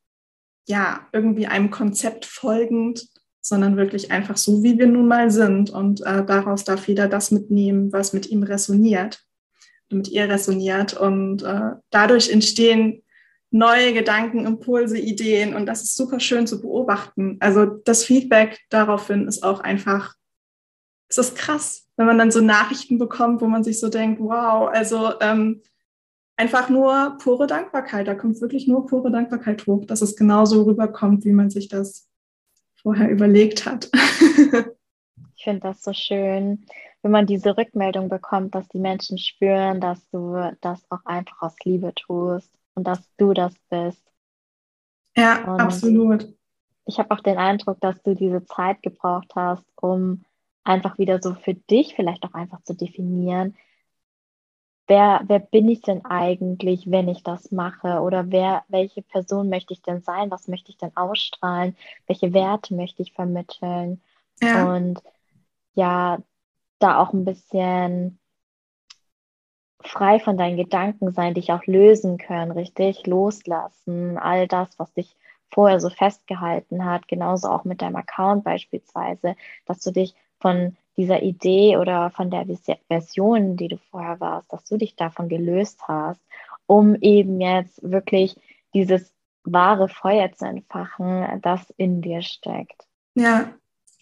[0.68, 3.08] ja, irgendwie einem Konzept folgend,
[3.42, 5.70] sondern wirklich einfach so, wie wir nun mal sind.
[5.70, 9.22] Und äh, daraus darf jeder das mitnehmen, was mit ihm resoniert,
[9.90, 10.94] mit ihr resoniert.
[10.94, 13.03] Und äh, dadurch entstehen
[13.54, 15.56] neue Gedanken, Impulse, Ideen.
[15.56, 17.38] Und das ist super schön zu beobachten.
[17.40, 20.16] Also das Feedback daraufhin ist auch einfach,
[21.08, 24.70] es ist krass, wenn man dann so Nachrichten bekommt, wo man sich so denkt, wow,
[24.74, 25.62] also ähm,
[26.36, 28.08] einfach nur pure Dankbarkeit.
[28.08, 32.10] Da kommt wirklich nur pure Dankbarkeit hoch, dass es genauso rüberkommt, wie man sich das
[32.82, 33.88] vorher überlegt hat.
[35.36, 36.66] ich finde das so schön,
[37.04, 41.56] wenn man diese Rückmeldung bekommt, dass die Menschen spüren, dass du das auch einfach aus
[41.64, 44.04] Liebe tust und dass du das bist.
[45.16, 46.34] Ja, und absolut.
[46.86, 50.26] Ich habe auch den Eindruck, dass du diese Zeit gebraucht hast, um
[50.64, 53.56] einfach wieder so für dich vielleicht auch einfach zu definieren,
[54.88, 58.02] wer, wer bin ich denn eigentlich, wenn ich das mache?
[58.02, 60.32] Oder wer, welche Person möchte ich denn sein?
[60.32, 61.76] Was möchte ich denn ausstrahlen?
[62.08, 64.02] Welche Werte möchte ich vermitteln?
[64.42, 64.74] Ja.
[64.74, 65.02] Und
[65.76, 66.20] ja,
[66.80, 68.20] da auch ein bisschen
[69.88, 75.16] frei von deinen Gedanken sein, dich auch lösen können, richtig loslassen, all das, was dich
[75.54, 81.22] vorher so festgehalten hat, genauso auch mit deinem Account beispielsweise, dass du dich von dieser
[81.22, 82.46] Idee oder von der
[82.88, 86.22] Version, die du vorher warst, dass du dich davon gelöst hast,
[86.66, 88.36] um eben jetzt wirklich
[88.74, 92.86] dieses wahre Feuer zu entfachen, das in dir steckt.
[93.16, 93.54] Ja,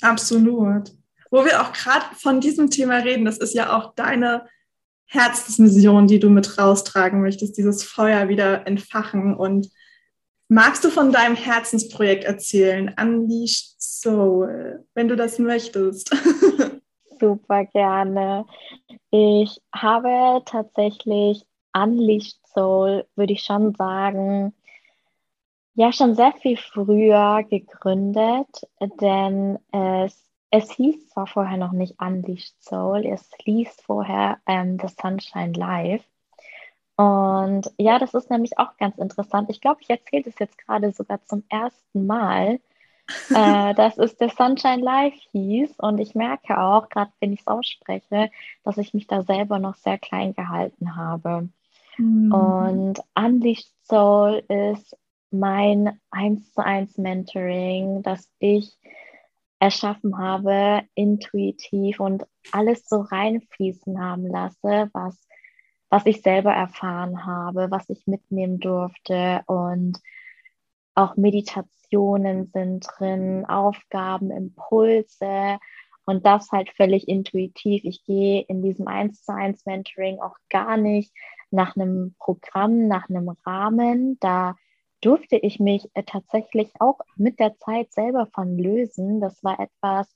[0.01, 0.91] absolut.
[1.29, 4.47] Wo wir auch gerade von diesem Thema reden, das ist ja auch deine
[5.11, 9.35] Herzensmission, die du mit raustragen möchtest, dieses Feuer wieder entfachen.
[9.35, 9.69] Und
[10.47, 16.15] magst du von deinem Herzensprojekt erzählen, Unleashed Soul, wenn du das möchtest?
[17.19, 18.45] super gerne.
[19.09, 21.43] Ich habe tatsächlich
[21.73, 24.53] Unleashed Soul, würde ich schon sagen,
[25.73, 28.47] ja, schon sehr viel früher gegründet,
[29.01, 34.89] denn es, es hieß zwar vorher noch nicht Unleashed Soul, es hieß vorher ähm, The
[34.89, 36.03] Sunshine Live.
[36.97, 39.49] Und ja, das ist nämlich auch ganz interessant.
[39.49, 42.59] Ich glaube, ich erzähle das jetzt gerade sogar zum ersten Mal,
[43.29, 45.79] äh, dass es der Sunshine Live hieß.
[45.79, 48.29] Und ich merke auch, gerade wenn ich es ausspreche,
[48.63, 51.47] dass ich mich da selber noch sehr klein gehalten habe.
[51.97, 52.33] Mhm.
[52.33, 54.97] Und Unleashed Soul ist
[55.31, 58.77] mein 1 zu 1 Mentoring, das ich
[59.61, 65.27] erschaffen habe, intuitiv und alles so reinfließen haben lasse, was,
[65.89, 69.99] was ich selber erfahren habe, was ich mitnehmen durfte und
[70.95, 75.59] auch Meditationen sind drin, Aufgaben, Impulse
[76.05, 77.83] und das halt völlig intuitiv.
[77.83, 81.13] Ich gehe in diesem 1 zu 1 Mentoring auch gar nicht
[81.51, 84.17] nach einem Programm, nach einem Rahmen.
[84.19, 84.55] Da
[85.01, 89.19] durfte ich mich äh, tatsächlich auch mit der Zeit selber von lösen.
[89.19, 90.13] Das war etwas,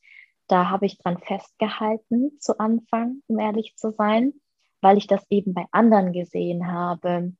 [0.47, 4.33] da habe ich dran festgehalten zu Anfang, um ehrlich zu sein,
[4.81, 7.33] weil ich das eben bei anderen gesehen habe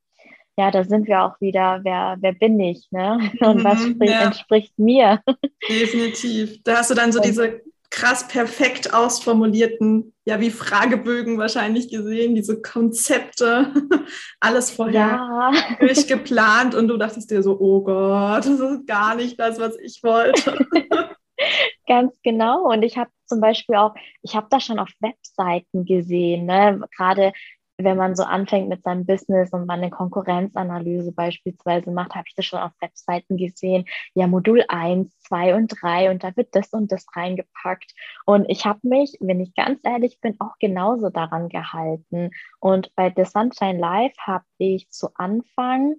[0.58, 3.30] ja, da sind wir auch wieder, wer, wer bin ich, ne?
[3.40, 4.22] Und was mhm, ja.
[4.24, 5.22] entspricht mir?
[5.68, 6.62] Definitiv.
[6.64, 7.60] Da hast du dann so diese
[7.96, 13.72] krass perfekt ausformulierten, ja, wie Fragebögen wahrscheinlich gesehen, diese Konzepte,
[14.40, 15.52] alles vorher ja.
[15.80, 20.02] durchgeplant und du dachtest dir so, oh Gott, das ist gar nicht das, was ich
[20.02, 20.58] wollte.
[21.86, 22.70] Ganz genau.
[22.70, 26.80] Und ich habe zum Beispiel auch, ich habe das schon auf Webseiten gesehen, ne?
[26.96, 27.32] gerade
[27.78, 32.34] wenn man so anfängt mit seinem Business und man eine Konkurrenzanalyse beispielsweise macht, habe ich
[32.34, 33.84] das schon auf Webseiten gesehen.
[34.14, 37.92] Ja, Modul 1, 2 und 3 und da wird das und das reingepackt.
[38.24, 42.30] Und ich habe mich, wenn ich ganz ehrlich bin, auch genauso daran gehalten.
[42.60, 45.96] Und bei The Sunshine Live habe ich zu Anfang,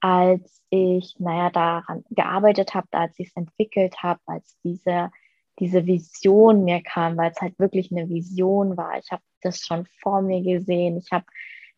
[0.00, 5.10] als ich, naja, daran gearbeitet habe, als ich es entwickelt habe, als diese
[5.60, 8.98] diese Vision mir kam, weil es halt wirklich eine Vision war.
[8.98, 10.96] Ich habe das schon vor mir gesehen.
[10.96, 11.26] Ich habe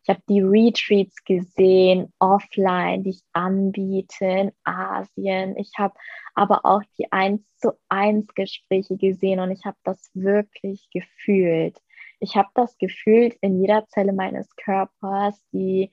[0.03, 5.55] ich hab die Retreats gesehen, offline, die ich anbiete in Asien.
[5.57, 5.93] Ich habe
[6.35, 11.77] aber auch die 1 zu 1 Gespräche gesehen und ich habe das wirklich gefühlt.
[12.19, 15.89] Ich habe das gefühlt in jeder Zelle meines Körpers, die,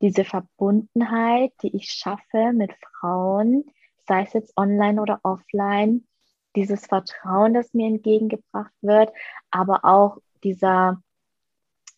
[0.00, 3.64] diese Verbundenheit, die ich schaffe mit Frauen,
[4.06, 6.06] sei es jetzt online oder offline,
[6.56, 9.10] dieses Vertrauen, das mir entgegengebracht wird,
[9.50, 11.02] aber auch dieser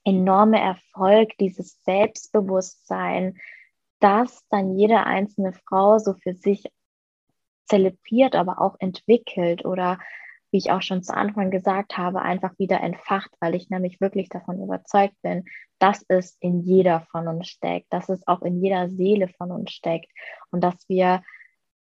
[0.04, 3.38] enorme Erfolg, dieses Selbstbewusstsein,
[4.00, 6.64] das dann jede einzelne Frau so für sich
[7.66, 9.98] zelebriert, aber auch entwickelt oder
[10.50, 14.28] wie ich auch schon zu Anfang gesagt habe, einfach wieder entfacht, weil ich nämlich wirklich
[14.28, 15.44] davon überzeugt bin,
[15.78, 19.72] dass es in jeder von uns steckt, dass es auch in jeder Seele von uns
[19.72, 20.10] steckt
[20.50, 21.22] und dass wir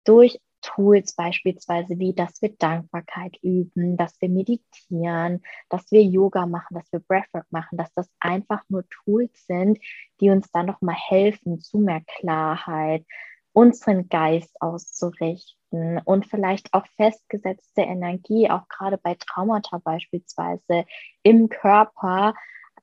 [0.03, 6.75] durch Tools beispielsweise wie, dass wir Dankbarkeit üben, dass wir meditieren, dass wir Yoga machen,
[6.75, 9.79] dass wir Breathwork machen, dass das einfach nur Tools sind,
[10.19, 13.05] die uns dann nochmal helfen zu mehr Klarheit,
[13.53, 20.85] unseren Geist auszurichten und vielleicht auch festgesetzte Energie, auch gerade bei Traumata beispielsweise
[21.23, 22.33] im Körper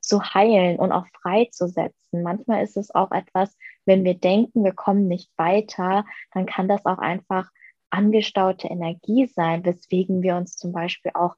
[0.00, 2.22] zu heilen und auch freizusetzen.
[2.22, 6.84] Manchmal ist es auch etwas, wenn wir denken, wir kommen nicht weiter, dann kann das
[6.86, 7.50] auch einfach
[7.96, 11.35] angestaute Energie sein, weswegen wir uns zum Beispiel auch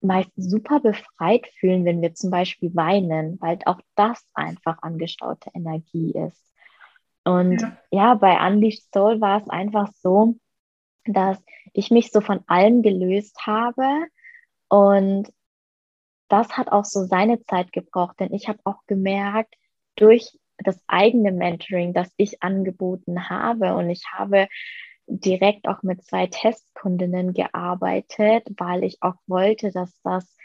[0.00, 6.12] meist super befreit fühlen, wenn wir zum Beispiel weinen, weil auch das einfach angestaute Energie
[6.12, 6.42] ist.
[7.24, 10.36] Und ja, ja bei Unleashed Soul war es einfach so,
[11.06, 13.86] dass ich mich so von allem gelöst habe
[14.68, 15.32] und
[16.28, 19.54] das hat auch so seine Zeit gebraucht, denn ich habe auch gemerkt,
[19.94, 24.48] durch das eigene Mentoring, das ich angeboten habe und ich habe
[25.06, 30.36] direkt auch mit zwei Testkundinnen gearbeitet, weil ich auch wollte, dass das,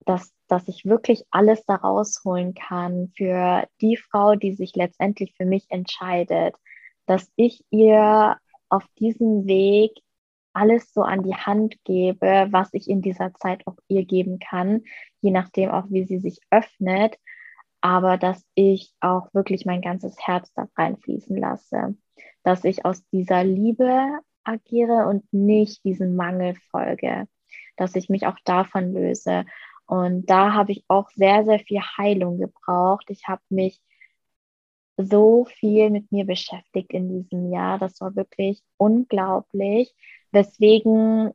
[0.00, 5.44] dass, dass ich wirklich alles da rausholen kann für die Frau, die sich letztendlich für
[5.44, 6.54] mich entscheidet,
[7.06, 8.36] dass ich ihr
[8.68, 9.92] auf diesem Weg
[10.52, 14.82] alles so an die Hand gebe, was ich in dieser Zeit auch ihr geben kann,
[15.20, 17.16] je nachdem auch, wie sie sich öffnet,
[17.80, 21.96] aber dass ich auch wirklich mein ganzes Herz da reinfließen lasse
[22.42, 27.26] dass ich aus dieser Liebe agiere und nicht diesem Mangel folge,
[27.76, 29.44] dass ich mich auch davon löse.
[29.86, 33.06] Und da habe ich auch sehr, sehr viel Heilung gebraucht.
[33.08, 33.80] Ich habe mich
[34.96, 37.78] so viel mit mir beschäftigt in diesem Jahr.
[37.78, 39.94] Das war wirklich unglaublich,
[40.32, 41.32] weswegen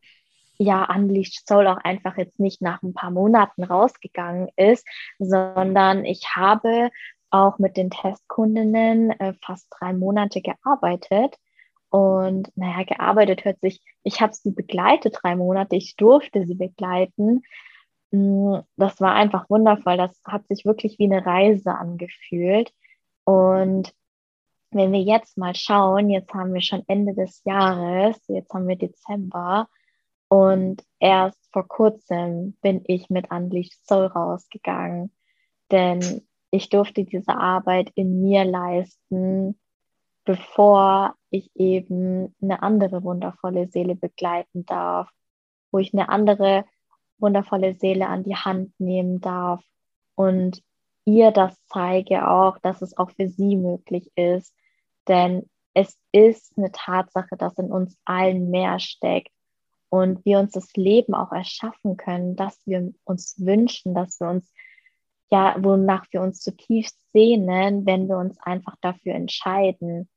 [0.58, 4.86] ja Unleashed Soul auch einfach jetzt nicht nach ein paar Monaten rausgegangen ist,
[5.18, 6.90] sondern ich habe
[7.34, 11.38] auch mit den Testkundinnen äh, fast drei Monate gearbeitet.
[11.90, 17.42] Und naja, gearbeitet hört sich, ich habe sie begleitet drei Monate, ich durfte sie begleiten.
[18.12, 19.98] Mm, das war einfach wundervoll.
[19.98, 22.72] Das hat sich wirklich wie eine Reise angefühlt.
[23.26, 23.94] Und
[24.72, 28.76] wenn wir jetzt mal schauen, jetzt haben wir schon Ende des Jahres, jetzt haben wir
[28.76, 29.68] Dezember
[30.30, 35.12] und erst vor kurzem bin ich mit Unleashed Soul rausgegangen.
[35.72, 39.60] Denn ich durfte diese Arbeit in mir leisten,
[40.24, 45.10] bevor ich eben eine andere wundervolle Seele begleiten darf,
[45.72, 46.66] wo ich eine andere
[47.18, 49.64] wundervolle Seele an die Hand nehmen darf
[50.14, 50.62] und
[51.06, 54.54] ihr das zeige auch, dass es auch für sie möglich ist.
[55.08, 59.32] Denn es ist eine Tatsache, dass in uns allen mehr steckt
[59.90, 64.54] und wir uns das Leben auch erschaffen können, dass wir uns wünschen, dass wir uns
[65.34, 70.08] ja, wonach wir uns zutiefst sehnen, wenn wir uns einfach dafür entscheiden.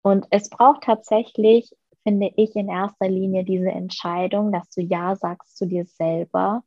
[0.00, 1.70] Und es braucht tatsächlich,
[2.02, 6.62] finde ich, in erster Linie diese Entscheidung, dass du Ja sagst zu dir selber,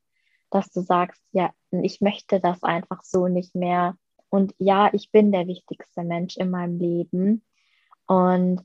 [0.52, 3.98] dass du sagst, ja, ich möchte das einfach so nicht mehr.
[4.30, 7.44] Und ja, ich bin der wichtigste Mensch in meinem Leben.
[8.06, 8.62] Und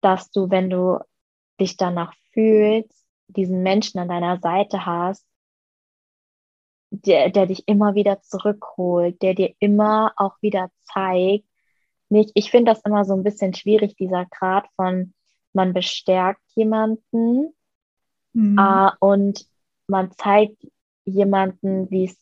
[0.00, 0.98] dass du, wenn du
[1.60, 5.24] dich danach fühlst, diesen Menschen an deiner Seite hast,
[7.02, 11.46] der, der dich immer wieder zurückholt, der dir immer auch wieder zeigt,
[12.08, 15.14] nicht, ich finde das immer so ein bisschen schwierig, dieser Grad von,
[15.52, 17.54] man bestärkt jemanden
[18.32, 18.58] mhm.
[18.58, 19.46] äh, und
[19.86, 20.66] man zeigt
[21.04, 22.16] jemanden, wie es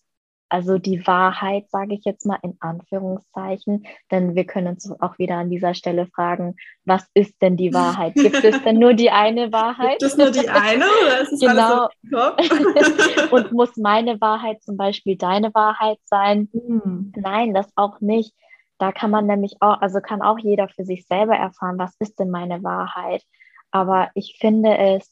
[0.52, 5.36] also die Wahrheit, sage ich jetzt mal in Anführungszeichen, denn wir können uns auch wieder
[5.36, 8.14] an dieser Stelle fragen, was ist denn die Wahrheit?
[8.14, 9.98] Gibt es denn nur die eine Wahrheit?
[9.98, 11.88] Gibt es nur die eine oder ist es genau.
[12.04, 16.50] alles Und muss meine Wahrheit zum Beispiel deine Wahrheit sein?
[16.52, 17.14] Hm.
[17.16, 18.34] Nein, das auch nicht.
[18.76, 22.18] Da kann man nämlich auch, also kann auch jeder für sich selber erfahren, was ist
[22.18, 23.22] denn meine Wahrheit?
[23.70, 25.11] Aber ich finde es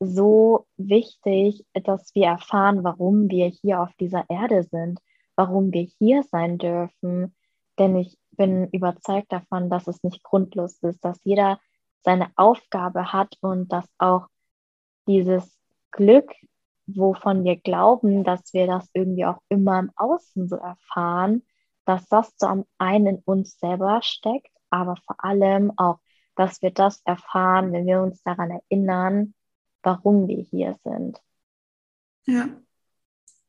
[0.00, 4.98] so wichtig, dass wir erfahren, warum wir hier auf dieser Erde sind,
[5.36, 7.36] warum wir hier sein dürfen.
[7.78, 11.60] Denn ich bin überzeugt davon, dass es nicht grundlos ist, dass jeder
[12.02, 14.26] seine Aufgabe hat und dass auch
[15.06, 15.58] dieses
[15.90, 16.32] Glück,
[16.86, 21.42] wovon wir glauben, dass wir das irgendwie auch immer im Außen so erfahren,
[21.84, 25.98] dass das so am einen in uns selber steckt, aber vor allem auch,
[26.36, 29.34] dass wir das erfahren, wenn wir uns daran erinnern,
[29.82, 31.20] warum wir hier sind.
[32.26, 32.48] Ja.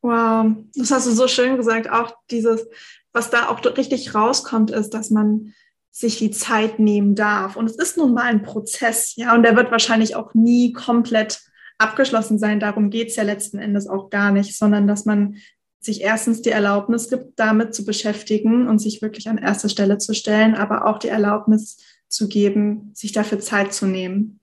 [0.01, 1.89] Wow, das hast du so schön gesagt.
[1.89, 2.67] Auch dieses,
[3.13, 5.53] was da auch richtig rauskommt, ist, dass man
[5.91, 7.55] sich die Zeit nehmen darf.
[7.55, 11.41] Und es ist nun mal ein Prozess, ja, und der wird wahrscheinlich auch nie komplett
[11.77, 12.59] abgeschlossen sein.
[12.59, 15.35] Darum geht es ja letzten Endes auch gar nicht, sondern dass man
[15.79, 20.13] sich erstens die Erlaubnis gibt, damit zu beschäftigen und sich wirklich an erste Stelle zu
[20.13, 24.40] stellen, aber auch die Erlaubnis zu geben, sich dafür Zeit zu nehmen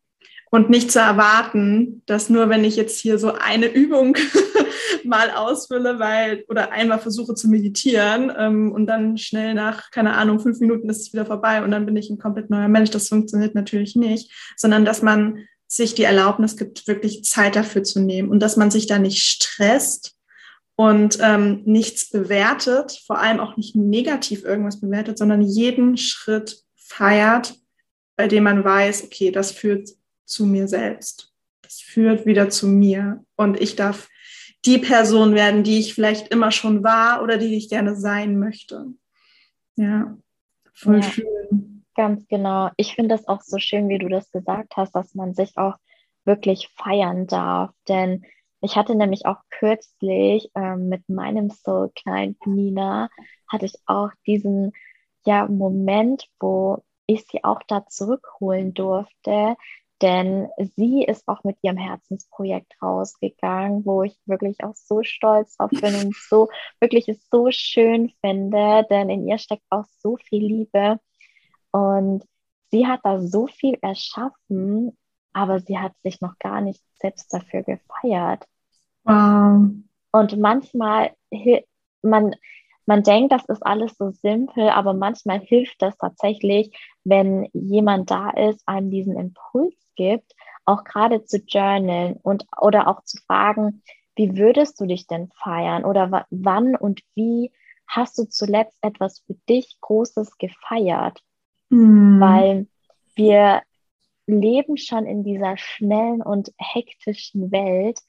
[0.51, 4.17] und nicht zu erwarten, dass nur wenn ich jetzt hier so eine Übung
[5.05, 10.41] mal ausfülle, weil oder einmal versuche zu meditieren ähm, und dann schnell nach, keine Ahnung,
[10.41, 12.91] fünf Minuten ist es wieder vorbei und dann bin ich ein komplett neuer Mensch.
[12.91, 18.01] Das funktioniert natürlich nicht, sondern dass man sich die Erlaubnis gibt, wirklich Zeit dafür zu
[18.01, 20.17] nehmen und dass man sich da nicht stresst
[20.77, 27.55] und ähm, nichts bewertet, vor allem auch nicht negativ irgendwas bewertet, sondern jeden Schritt feiert,
[28.17, 29.91] bei dem man weiß, okay, das führt
[30.29, 31.33] zu mir selbst.
[31.63, 33.25] Das führt wieder zu mir.
[33.37, 34.09] Und ich darf
[34.65, 38.87] die Person werden, die ich vielleicht immer schon war oder die ich gerne sein möchte.
[39.77, 40.17] Ja,
[40.75, 41.85] voll ja, schön.
[41.95, 42.71] Ganz genau.
[42.77, 45.77] Ich finde es auch so schön, wie du das gesagt hast, dass man sich auch
[46.25, 47.71] wirklich feiern darf.
[47.89, 48.25] Denn
[48.61, 53.09] ich hatte nämlich auch kürzlich ähm, mit meinem Soul Client Nina,
[53.49, 54.73] hatte ich auch diesen
[55.25, 59.57] ja, Moment, wo ich sie auch da zurückholen durfte,
[60.03, 65.71] denn sie ist auch mit ihrem Herzensprojekt rausgegangen, wo ich wirklich auch so stolz auf
[65.71, 66.49] bin und so
[66.81, 71.01] wirklich es so schön finde, denn in ihr steckt auch so viel Liebe.
[71.71, 72.25] Und
[72.71, 74.97] sie hat da so viel erschaffen,
[75.33, 78.45] aber sie hat sich noch gar nicht selbst dafür gefeiert.
[79.05, 79.71] Wow.
[80.13, 81.13] Und manchmal,
[82.03, 82.35] man,
[82.89, 86.75] man denkt, das ist alles so simpel, aber manchmal hilft das tatsächlich,
[87.05, 93.05] wenn jemand da ist, einem diesen Impuls gibt, auch gerade zu journalen und oder auch
[93.05, 93.83] zu fragen,
[94.17, 97.53] wie würdest du dich denn feiern oder wann und wie
[97.87, 101.23] hast du zuletzt etwas für dich Großes gefeiert?
[101.69, 102.21] Mhm.
[102.21, 102.67] Weil
[103.15, 103.61] wir
[104.27, 108.01] leben schon in dieser schnellen und hektischen Welt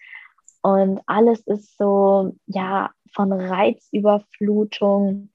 [0.62, 5.30] und alles ist so, ja, von Reizüberflutung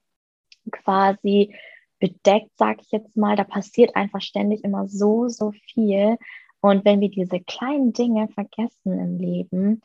[0.71, 1.55] quasi
[1.99, 3.35] bedeckt, sag ich jetzt mal.
[3.35, 6.17] Da passiert einfach ständig immer so, so viel.
[6.61, 9.81] Und wenn wir diese kleinen Dinge vergessen im Leben,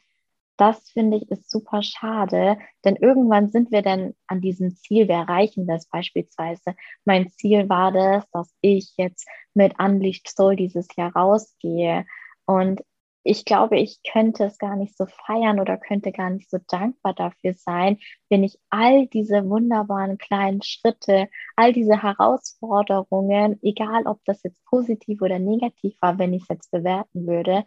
[0.57, 5.14] das finde ich ist super schade, denn irgendwann sind wir dann an diesem Ziel, wir
[5.14, 6.74] erreichen das beispielsweise.
[7.07, 12.05] Mein Ziel war das, dass ich jetzt mit Unleashed Soul dieses Jahr rausgehe.
[12.44, 12.83] Und
[13.22, 17.14] ich glaube, ich könnte es gar nicht so feiern oder könnte gar nicht so dankbar
[17.14, 17.98] dafür sein,
[18.30, 25.20] wenn ich all diese wunderbaren kleinen Schritte, all diese Herausforderungen, egal ob das jetzt positiv
[25.20, 27.64] oder negativ war, wenn ich es jetzt bewerten würde,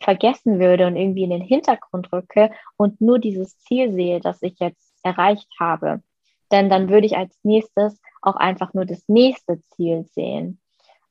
[0.00, 4.58] vergessen würde und irgendwie in den Hintergrund rücke und nur dieses Ziel sehe, das ich
[4.60, 6.02] jetzt erreicht habe.
[6.52, 10.60] Denn dann würde ich als nächstes auch einfach nur das nächste Ziel sehen.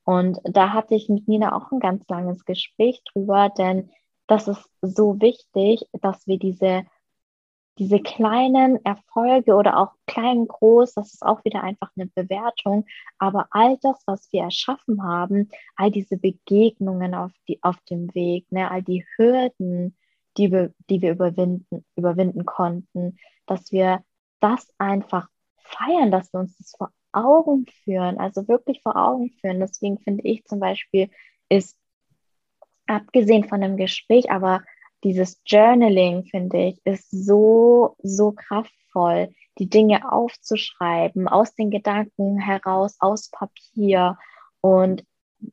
[0.09, 3.91] Und da hatte ich mit Nina auch ein ganz langes Gespräch drüber, denn
[4.25, 6.83] das ist so wichtig, dass wir diese,
[7.77, 12.87] diese kleinen Erfolge oder auch klein, groß, das ist auch wieder einfach eine Bewertung,
[13.19, 18.51] aber all das, was wir erschaffen haben, all diese Begegnungen auf, die, auf dem Weg,
[18.51, 19.95] ne, all die Hürden,
[20.37, 24.03] die wir, die wir überwinden, überwinden konnten, dass wir
[24.39, 29.59] das einfach feiern, dass wir uns das vor Augen führen, also wirklich vor Augen führen.
[29.59, 31.09] Deswegen finde ich zum Beispiel,
[31.49, 31.77] ist
[32.87, 34.61] abgesehen von dem Gespräch, aber
[35.03, 42.97] dieses Journaling, finde ich, ist so, so kraftvoll, die Dinge aufzuschreiben, aus den Gedanken heraus,
[42.99, 44.17] aus Papier.
[44.61, 45.05] Und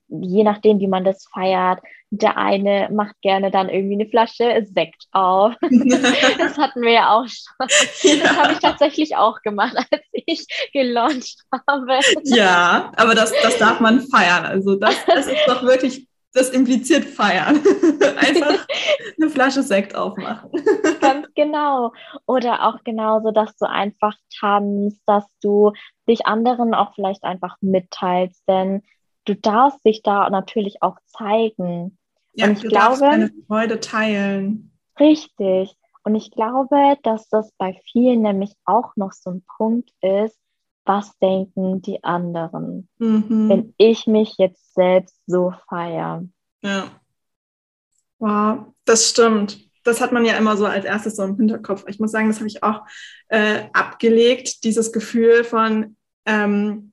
[0.09, 1.81] je nachdem, wie man das feiert,
[2.11, 5.55] der eine macht gerne dann irgendwie eine Flasche Sekt auf.
[5.61, 8.11] das hatten wir ja auch schon.
[8.11, 8.23] Ja.
[8.23, 11.99] Das habe ich tatsächlich auch gemacht, als ich gelauncht habe.
[12.25, 14.45] Ja, aber das, das darf man feiern.
[14.45, 16.07] Also das, das ist doch wirklich
[16.37, 17.57] das impliziert feiern.
[18.19, 18.67] Einfach
[19.19, 20.51] eine Flasche Sekt aufmachen.
[21.01, 21.93] Ganz genau.
[22.27, 25.73] Oder auch genauso, dass du einfach tanzt, dass du
[26.07, 28.83] dich anderen auch vielleicht einfach mitteilst, denn
[29.27, 31.99] du darfst dich da natürlich auch zeigen.
[32.33, 34.73] Ja, und ich du glaube, deine Freude teilen.
[34.99, 35.77] Richtig.
[36.05, 40.39] Und ich glaube, dass das bei vielen nämlich auch noch so ein Punkt ist,
[40.85, 43.49] was denken die anderen, mhm.
[43.49, 46.25] wenn ich mich jetzt selbst so feiere.
[46.63, 46.89] Ja.
[48.19, 49.59] Wow, das stimmt.
[49.83, 51.85] Das hat man ja immer so als erstes so im Hinterkopf.
[51.89, 52.83] Ich muss sagen, das habe ich auch
[53.29, 56.93] äh, abgelegt, dieses Gefühl von ähm,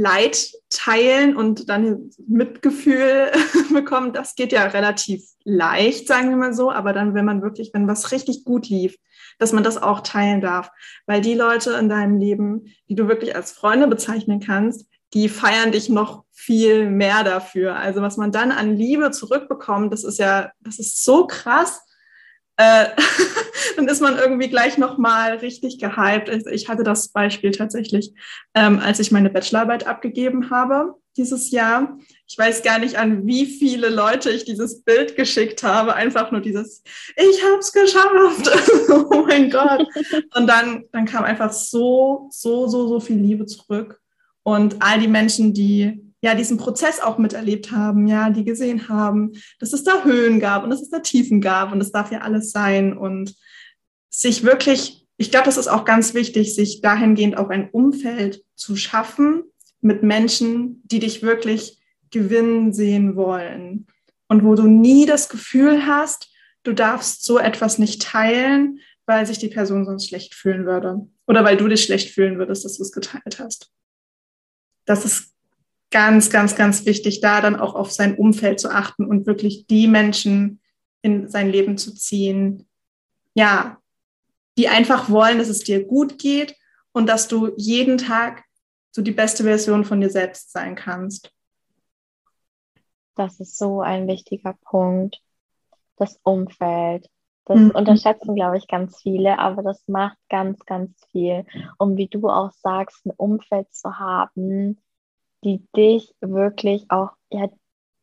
[0.00, 3.30] Leid teilen und dann Mitgefühl
[3.72, 4.12] bekommen.
[4.12, 6.70] Das geht ja relativ leicht, sagen wir mal so.
[6.70, 8.96] Aber dann, wenn man wirklich, wenn was richtig gut lief,
[9.38, 10.70] dass man das auch teilen darf.
[11.06, 15.72] Weil die Leute in deinem Leben, die du wirklich als Freunde bezeichnen kannst, die feiern
[15.72, 17.76] dich noch viel mehr dafür.
[17.76, 21.82] Also was man dann an Liebe zurückbekommt, das ist ja, das ist so krass.
[22.56, 22.86] Äh,
[23.76, 26.28] dann ist man irgendwie gleich nochmal richtig gehypt.
[26.50, 28.12] Ich hatte das Beispiel tatsächlich,
[28.54, 31.98] ähm, als ich meine Bachelorarbeit abgegeben habe dieses Jahr.
[32.26, 35.94] Ich weiß gar nicht, an wie viele Leute ich dieses Bild geschickt habe.
[35.94, 36.82] Einfach nur dieses,
[37.16, 38.50] ich habe es geschafft.
[39.10, 39.86] oh mein Gott.
[40.36, 44.00] Und dann, dann kam einfach so, so, so, so viel Liebe zurück.
[44.42, 49.32] Und all die Menschen, die ja diesen Prozess auch miterlebt haben, ja, die gesehen haben,
[49.58, 52.20] dass es da Höhen gab und dass es da Tiefen gab und es darf ja
[52.20, 53.34] alles sein und
[54.10, 58.76] sich wirklich, ich glaube, das ist auch ganz wichtig, sich dahingehend auch ein Umfeld zu
[58.76, 59.44] schaffen,
[59.80, 63.86] mit Menschen, die dich wirklich gewinnen sehen wollen
[64.28, 66.30] und wo du nie das Gefühl hast,
[66.64, 71.44] du darfst so etwas nicht teilen, weil sich die Person sonst schlecht fühlen würde oder
[71.44, 73.72] weil du dich schlecht fühlen würdest, dass du es geteilt hast.
[74.84, 75.29] Das ist
[75.90, 79.88] ganz, ganz, ganz wichtig, da dann auch auf sein Umfeld zu achten und wirklich die
[79.88, 80.60] Menschen
[81.02, 82.68] in sein Leben zu ziehen,
[83.34, 83.78] ja,
[84.58, 86.56] die einfach wollen, dass es dir gut geht
[86.92, 88.44] und dass du jeden Tag
[88.92, 91.32] so die beste Version von dir selbst sein kannst.
[93.14, 95.20] Das ist so ein wichtiger Punkt.
[95.96, 97.08] Das Umfeld.
[97.44, 97.70] Das mhm.
[97.70, 101.44] unterschätzen, glaube ich, ganz viele, aber das macht ganz, ganz viel.
[101.78, 104.80] Um wie du auch sagst, ein Umfeld zu haben,
[105.44, 107.48] die dich wirklich auch, ja,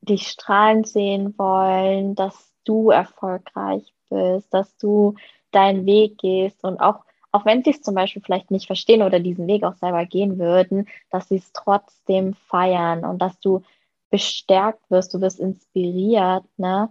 [0.01, 5.15] dich strahlen sehen wollen, dass du erfolgreich bist, dass du
[5.51, 9.19] deinen Weg gehst und auch auch wenn sie es zum Beispiel vielleicht nicht verstehen oder
[9.19, 13.61] diesen Weg auch selber gehen würden, dass sie es trotzdem feiern und dass du
[14.09, 16.89] bestärkt wirst, du wirst inspiriert, ne?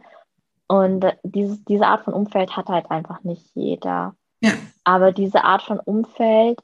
[0.69, 4.15] Und dieses, diese Art von Umfeld hat halt einfach nicht jeder.
[4.41, 4.53] Ja.
[4.85, 6.61] Aber diese Art von Umfeld,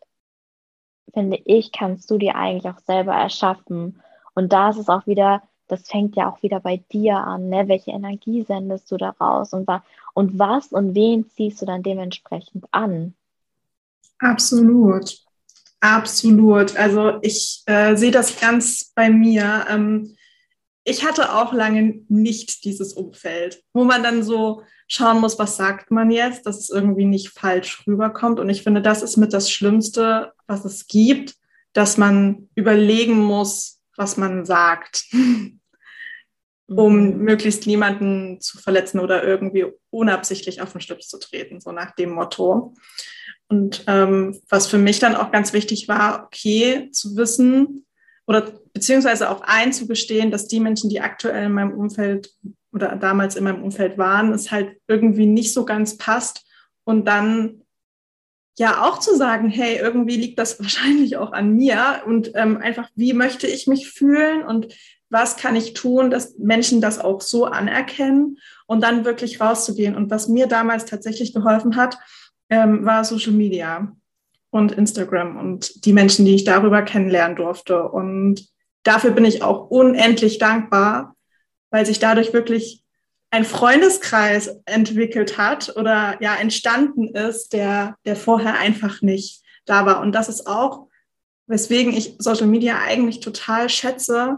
[1.13, 4.01] finde ich, kannst du dir eigentlich auch selber erschaffen.
[4.35, 7.69] Und da ist es auch wieder, das fängt ja auch wieder bei dir an, ne?
[7.69, 9.69] Welche Energie sendest du daraus und,
[10.15, 13.15] und was und wen ziehst du dann dementsprechend an?
[14.19, 15.19] Absolut.
[15.81, 16.77] Absolut.
[16.77, 19.67] Also ich äh, sehe das ganz bei mir.
[19.69, 20.15] Ähm,
[20.85, 25.91] ich hatte auch lange nicht dieses Umfeld, wo man dann so schauen muss, was sagt
[25.91, 28.39] man jetzt, dass es irgendwie nicht falsch rüberkommt.
[28.39, 31.35] Und ich finde, das ist mit das Schlimmste, was es gibt,
[31.73, 35.07] dass man überlegen muss, was man sagt,
[36.67, 37.17] um mhm.
[37.25, 42.11] möglichst niemanden zu verletzen oder irgendwie unabsichtlich auf den Schlips zu treten, so nach dem
[42.11, 42.75] Motto.
[43.49, 47.87] Und ähm, was für mich dann auch ganz wichtig war, okay, zu wissen
[48.27, 52.31] oder beziehungsweise auch einzugestehen, dass die Menschen, die aktuell in meinem Umfeld
[52.73, 56.47] oder damals in meinem Umfeld waren, es halt irgendwie nicht so ganz passt.
[56.85, 57.63] Und dann
[58.59, 62.89] ja auch zu sagen, hey, irgendwie liegt das wahrscheinlich auch an mir und ähm, einfach,
[62.95, 64.75] wie möchte ich mich fühlen und
[65.11, 69.95] was kann ich tun, dass Menschen das auch so anerkennen und dann wirklich rauszugehen.
[69.95, 71.99] Und was mir damals tatsächlich geholfen hat,
[72.49, 73.95] ähm, war Social Media
[74.49, 77.89] und Instagram und die Menschen, die ich darüber kennenlernen durfte.
[77.89, 78.49] Und
[78.85, 81.15] dafür bin ich auch unendlich dankbar,
[81.73, 82.85] weil sich dadurch wirklich
[83.31, 90.01] ein Freundeskreis entwickelt hat oder ja entstanden ist, der, der vorher einfach nicht da war.
[90.01, 90.89] Und das ist auch,
[91.47, 94.37] weswegen ich Social Media eigentlich total schätze,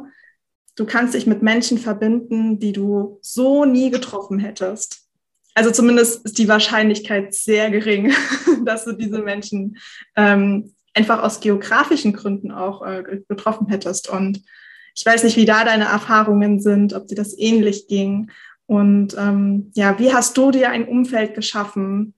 [0.76, 5.08] du kannst dich mit Menschen verbinden, die du so nie getroffen hättest.
[5.54, 8.12] Also zumindest ist die Wahrscheinlichkeit sehr gering,
[8.64, 9.76] dass du diese Menschen
[10.16, 14.08] ähm, einfach aus geografischen Gründen auch äh, getroffen hättest.
[14.08, 14.42] Und
[14.94, 18.30] ich weiß nicht, wie da deine Erfahrungen sind, ob dir das ähnlich ging.
[18.66, 22.14] Und ähm, ja, wie hast du dir ein Umfeld geschaffen,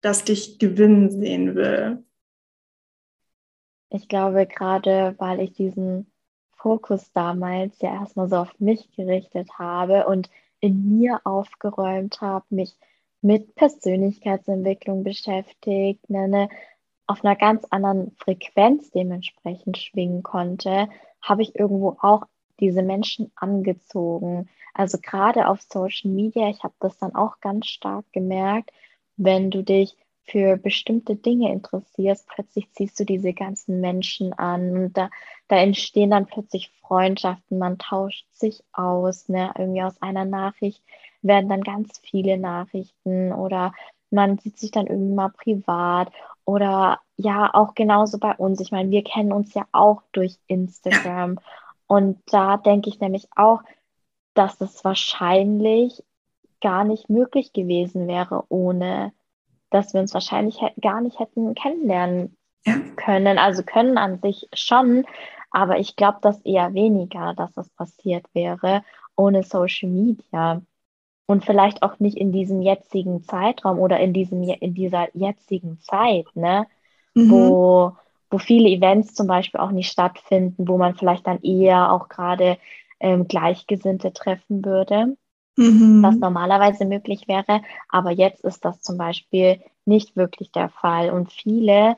[0.00, 2.04] das dich gewinnen sehen will?
[3.90, 6.10] Ich glaube, gerade weil ich diesen
[6.52, 10.30] Fokus damals ja erstmal so auf mich gerichtet habe und
[10.60, 12.76] in mir aufgeräumt habe, mich
[13.22, 16.48] mit Persönlichkeitsentwicklung beschäftigt, ne, ne,
[17.10, 20.88] auf einer ganz anderen Frequenz dementsprechend schwingen konnte,
[21.20, 22.22] habe ich irgendwo auch
[22.60, 24.48] diese Menschen angezogen.
[24.74, 28.70] Also gerade auf Social Media, ich habe das dann auch ganz stark gemerkt,
[29.16, 34.96] wenn du dich für bestimmte Dinge interessierst, plötzlich ziehst du diese ganzen Menschen an und
[34.96, 35.10] da,
[35.48, 39.52] da entstehen dann plötzlich Freundschaften, man tauscht sich aus, ne?
[39.58, 40.82] irgendwie aus einer Nachricht
[41.22, 43.72] werden dann ganz viele Nachrichten oder
[44.10, 46.12] man sieht sich dann irgendwie mal privat
[46.44, 48.60] oder ja, auch genauso bei uns.
[48.60, 51.38] Ich meine, wir kennen uns ja auch durch Instagram
[51.86, 53.62] und da denke ich nämlich auch,
[54.34, 56.02] dass es wahrscheinlich
[56.60, 59.12] gar nicht möglich gewesen wäre ohne
[59.70, 62.36] dass wir uns wahrscheinlich gar nicht hätten kennenlernen
[62.66, 62.78] ja.
[62.96, 63.38] können.
[63.38, 65.06] Also können an sich schon,
[65.50, 68.82] aber ich glaube, dass eher weniger, dass das passiert wäre
[69.16, 70.60] ohne Social Media.
[71.30, 76.26] Und vielleicht auch nicht in diesem jetzigen Zeitraum oder in, diesem, in dieser jetzigen Zeit,
[76.34, 76.66] ne?
[77.14, 77.30] Mhm.
[77.30, 77.92] Wo,
[78.30, 82.58] wo viele Events zum Beispiel auch nicht stattfinden, wo man vielleicht dann eher auch gerade
[83.00, 85.16] ähm, Gleichgesinnte treffen würde
[85.60, 86.02] mhm.
[86.02, 87.62] was normalerweise möglich wäre.
[87.88, 91.10] Aber jetzt ist das zum Beispiel nicht wirklich der Fall.
[91.10, 91.96] Und viele,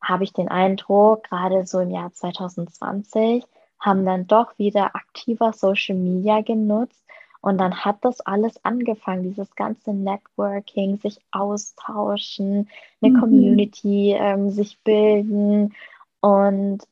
[0.00, 3.44] habe ich den Eindruck, gerade so im Jahr 2020,
[3.78, 7.04] haben dann doch wieder aktiver Social Media genutzt.
[7.42, 12.70] Und dann hat das alles angefangen, dieses ganze Networking, sich austauschen,
[13.02, 13.20] eine mhm.
[13.20, 15.74] Community ähm, sich bilden
[16.20, 16.82] und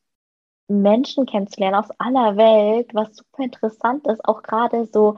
[0.66, 5.16] Menschen kennenzulernen aus aller Welt, was super interessant ist, auch gerade so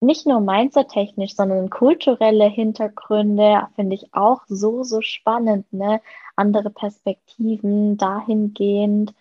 [0.00, 6.00] nicht nur mindset-technisch, sondern kulturelle Hintergründe finde ich auch so, so spannend, ne?
[6.36, 9.14] Andere Perspektiven dahingehend.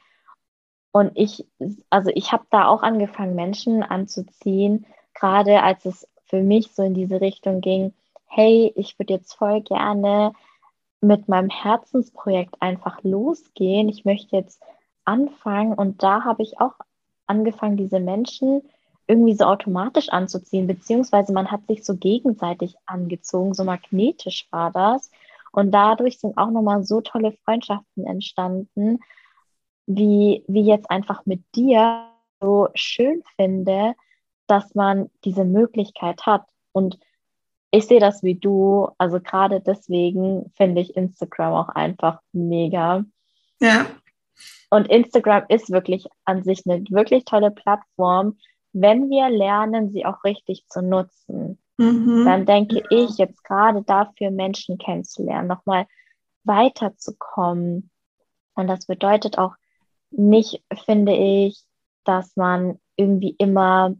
[0.91, 1.45] Und ich,
[1.89, 4.85] also ich habe da auch angefangen, Menschen anzuziehen,
[5.19, 7.93] gerade als es für mich so in diese Richtung ging,
[8.27, 10.33] hey, ich würde jetzt voll gerne
[11.01, 13.89] mit meinem Herzensprojekt einfach losgehen.
[13.89, 14.61] Ich möchte jetzt
[15.05, 16.73] anfangen und da habe ich auch
[17.25, 18.61] angefangen, diese Menschen
[19.07, 25.09] irgendwie so automatisch anzuziehen, beziehungsweise man hat sich so gegenseitig angezogen, so magnetisch war das.
[25.51, 28.99] Und dadurch sind auch nochmal so tolle Freundschaften entstanden,
[29.87, 32.05] wie, wie jetzt einfach mit dir
[32.39, 33.95] so schön finde,
[34.49, 36.45] dass man diese Möglichkeit hat.
[36.71, 36.99] Und
[37.71, 43.05] ich sehe das wie du, also gerade deswegen finde ich Instagram auch einfach mega.
[43.59, 43.85] Ja.
[44.69, 48.37] Und Instagram ist wirklich an sich eine wirklich tolle Plattform,
[48.73, 52.25] wenn wir lernen, sie auch richtig zu nutzen, mhm.
[52.25, 55.87] dann denke ich jetzt gerade dafür, Menschen kennenzulernen, nochmal
[56.43, 57.89] weiterzukommen.
[58.53, 59.55] Und das bedeutet auch
[60.11, 61.63] nicht, finde ich,
[62.03, 63.95] dass man irgendwie immer,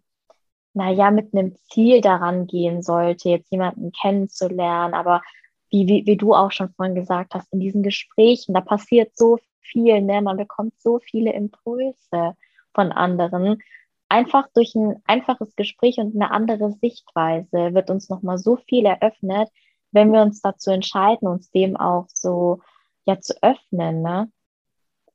[0.79, 4.93] naja, mit einem Ziel daran gehen sollte, jetzt jemanden kennenzulernen.
[4.93, 5.21] Aber
[5.69, 9.37] wie, wie, wie du auch schon vorhin gesagt hast, in diesen Gesprächen, da passiert so
[9.61, 10.21] viel, ne?
[10.21, 12.35] man bekommt so viele Impulse
[12.73, 13.61] von anderen
[14.09, 19.49] einfach durch ein einfaches Gespräch und eine andere Sichtweise wird uns nochmal so viel eröffnet,
[19.91, 22.59] wenn wir uns dazu entscheiden, uns dem auch so
[23.05, 24.01] ja zu öffnen.
[24.01, 24.31] Ne?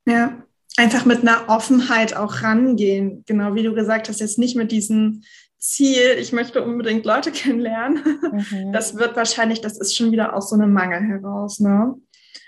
[0.06, 0.42] Ja,
[0.76, 3.24] einfach mit einer Offenheit auch rangehen.
[3.26, 5.22] Genau wie du gesagt hast, jetzt nicht mit diesem
[5.64, 8.20] Ziel, ich möchte unbedingt Leute kennenlernen.
[8.32, 8.72] Mhm.
[8.72, 11.58] Das wird wahrscheinlich, das ist schon wieder aus so einem Mangel heraus.
[11.60, 11.94] Ne?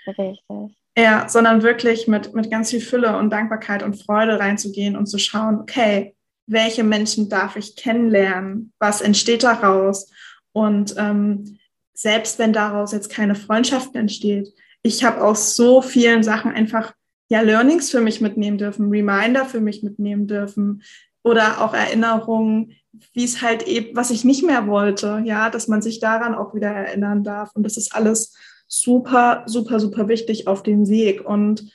[0.05, 0.77] Richtig.
[0.97, 5.19] Ja, sondern wirklich mit, mit ganz viel Fülle und Dankbarkeit und Freude reinzugehen und zu
[5.19, 6.15] schauen, okay,
[6.47, 10.11] welche Menschen darf ich kennenlernen, was entsteht daraus.
[10.53, 11.59] Und ähm,
[11.93, 14.49] selbst wenn daraus jetzt keine Freundschaft entsteht,
[14.81, 16.93] ich habe aus so vielen Sachen einfach
[17.29, 20.83] ja Learnings für mich mitnehmen dürfen, Reminder für mich mitnehmen dürfen
[21.23, 22.73] oder auch Erinnerungen,
[23.13, 26.53] wie es halt eben, was ich nicht mehr wollte, ja, dass man sich daran auch
[26.53, 27.51] wieder erinnern darf.
[27.53, 28.35] Und das ist alles
[28.67, 31.25] super, super, super wichtig auf dem Weg.
[31.25, 31.71] Und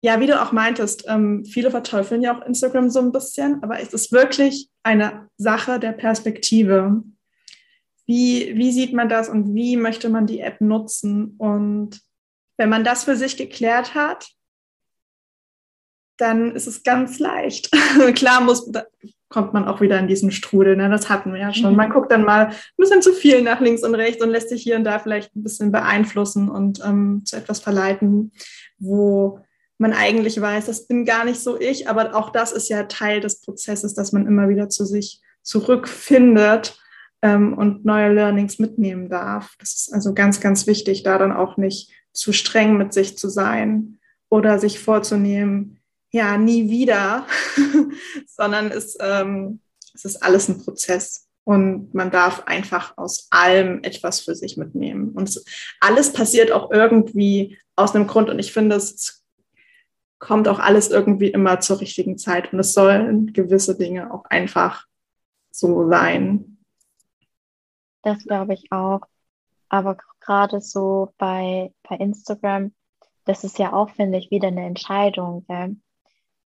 [0.00, 3.80] ja, wie du auch meintest, ähm, viele verteufeln ja auch Instagram so ein bisschen, aber
[3.80, 7.02] es ist wirklich eine Sache der Perspektive.
[8.06, 11.34] Wie, wie sieht man das und wie möchte man die App nutzen?
[11.38, 12.00] Und
[12.56, 14.30] wenn man das für sich geklärt hat,
[16.16, 17.70] dann ist es ganz leicht.
[18.14, 18.70] Klar muss,
[19.28, 20.76] kommt man auch wieder in diesen Strudel.
[20.76, 20.88] Ne?
[20.88, 21.76] Das hatten wir ja schon.
[21.76, 24.62] Man guckt dann mal ein bisschen zu viel nach links und rechts und lässt sich
[24.62, 28.32] hier und da vielleicht ein bisschen beeinflussen und ähm, zu etwas verleiten,
[28.78, 29.40] wo
[29.76, 31.88] man eigentlich weiß, das bin gar nicht so ich.
[31.88, 36.78] Aber auch das ist ja Teil des Prozesses, dass man immer wieder zu sich zurückfindet
[37.22, 39.54] ähm, und neue Learnings mitnehmen darf.
[39.58, 43.28] Das ist also ganz, ganz wichtig, da dann auch nicht zu streng mit sich zu
[43.28, 43.98] sein
[44.28, 45.77] oder sich vorzunehmen,
[46.10, 47.26] ja, nie wieder,
[48.26, 49.60] sondern es, ähm,
[49.94, 51.28] es ist alles ein Prozess.
[51.44, 55.12] Und man darf einfach aus allem etwas für sich mitnehmen.
[55.12, 55.42] Und
[55.80, 58.28] alles passiert auch irgendwie aus einem Grund.
[58.28, 59.24] Und ich finde, es
[60.18, 62.52] kommt auch alles irgendwie immer zur richtigen Zeit.
[62.52, 64.86] Und es sollen gewisse Dinge auch einfach
[65.50, 66.58] so sein.
[68.02, 69.00] Das glaube ich auch.
[69.70, 72.74] Aber gerade so bei, bei Instagram,
[73.24, 75.46] das ist ja auch, finde ich, wieder eine Entscheidung.
[75.48, 75.76] Gell?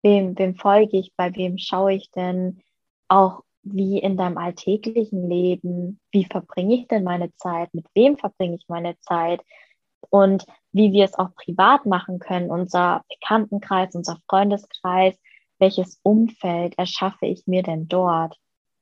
[0.03, 2.61] Wem, wem folge ich, bei wem schaue ich denn?
[3.09, 7.73] Auch wie in deinem alltäglichen Leben, wie verbringe ich denn meine Zeit?
[7.73, 9.41] Mit wem verbringe ich meine Zeit?
[10.11, 15.17] Und wie wir es auch privat machen können, unser Bekanntenkreis, unser Freundeskreis,
[15.59, 18.37] welches Umfeld erschaffe ich mir denn dort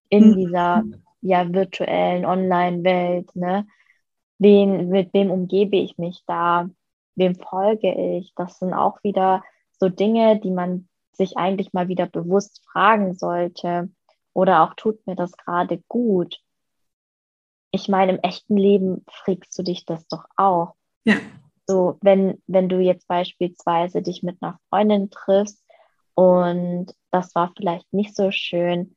[0.09, 0.37] in mhm.
[0.37, 0.85] dieser
[1.21, 3.37] ja virtuellen Online-Welt?
[3.37, 3.67] Ne?
[4.39, 6.71] Wen, mit wem umgebe ich mich da?
[7.17, 8.33] Wem folge ich?
[8.35, 9.45] Das sind auch wieder
[9.79, 13.91] so Dinge, die man sich eigentlich mal wieder bewusst fragen sollte.
[14.33, 16.41] Oder auch tut mir das gerade gut?
[17.73, 20.75] Ich meine, im echten Leben fragst du dich das doch auch.
[21.05, 21.17] Ja.
[21.67, 25.65] So, wenn, wenn du jetzt beispielsweise dich mit einer Freundin triffst
[26.15, 28.97] und das war vielleicht nicht so schön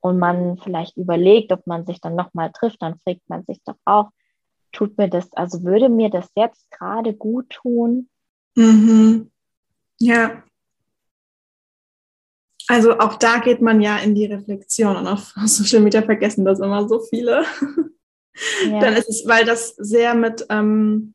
[0.00, 3.76] und man vielleicht überlegt, ob man sich dann nochmal trifft, dann fragt man sich doch
[3.84, 4.10] auch,
[4.72, 8.08] tut mir das, also würde mir das jetzt gerade gut tun?
[8.56, 9.30] Mhm.
[9.98, 10.42] Ja.
[12.70, 16.60] Also auch da geht man ja in die Reflexion und auf Social Media vergessen das
[16.60, 17.44] immer so viele.
[18.64, 18.80] Ja.
[18.80, 21.14] Dann ist es, weil das sehr mit ähm,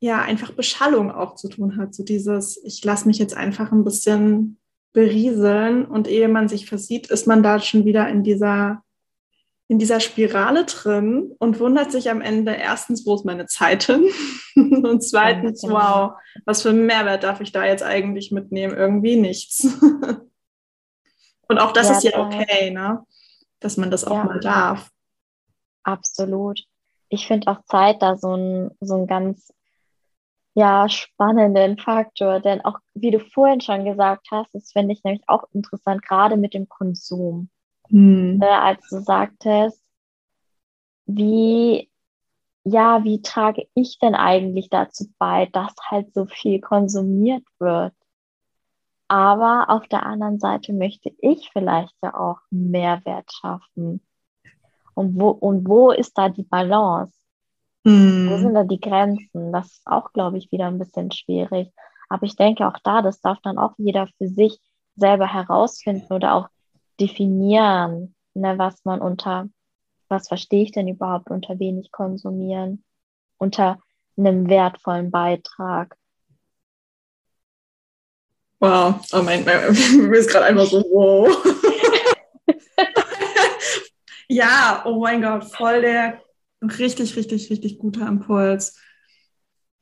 [0.00, 1.94] ja einfach Beschallung auch zu tun hat.
[1.94, 4.58] So dieses, ich lasse mich jetzt einfach ein bisschen
[4.92, 8.82] berieseln und ehe man sich versieht, ist man da schon wieder in dieser
[9.68, 14.04] in dieser Spirale drin und wundert sich am Ende erstens, wo ist meine Zeit hin?
[14.54, 15.74] und zweitens, genau.
[15.74, 16.12] wow,
[16.44, 18.76] was für einen Mehrwert darf ich da jetzt eigentlich mitnehmen?
[18.76, 19.66] Irgendwie nichts.
[21.52, 23.04] Und auch das ja, ist ja okay, ne?
[23.60, 24.24] dass man das auch ja.
[24.24, 24.90] mal darf.
[25.84, 26.64] Absolut.
[27.08, 29.52] Ich finde auch Zeit da so ein, so ein ganz
[30.54, 35.22] ja, spannenden Faktor, denn auch wie du vorhin schon gesagt hast, das finde ich nämlich
[35.26, 37.48] auch interessant, gerade mit dem Konsum.
[37.88, 38.40] Hm.
[38.42, 39.82] Äh, als du sagtest,
[41.06, 41.90] wie,
[42.64, 47.94] ja, wie trage ich denn eigentlich dazu bei, dass halt so viel konsumiert wird?
[49.12, 54.00] Aber auf der anderen Seite möchte ich vielleicht ja auch Mehrwert schaffen.
[54.94, 57.14] Und wo, und wo ist da die Balance?
[57.84, 58.30] Mhm.
[58.30, 59.52] Wo sind da die Grenzen?
[59.52, 61.70] Das ist auch, glaube ich, wieder ein bisschen schwierig.
[62.08, 64.58] Aber ich denke auch da, das darf dann auch jeder für sich
[64.96, 66.48] selber herausfinden oder auch
[66.98, 69.46] definieren, ne, was man unter,
[70.08, 72.82] was verstehe ich denn überhaupt unter wenig konsumieren,
[73.36, 73.78] unter
[74.16, 75.98] einem wertvollen Beitrag.
[78.62, 81.36] Wow, oh mein, mir ist gerade einfach so, wow.
[84.28, 86.22] ja, oh mein Gott, voll der
[86.78, 88.78] richtig, richtig, richtig guter Impuls.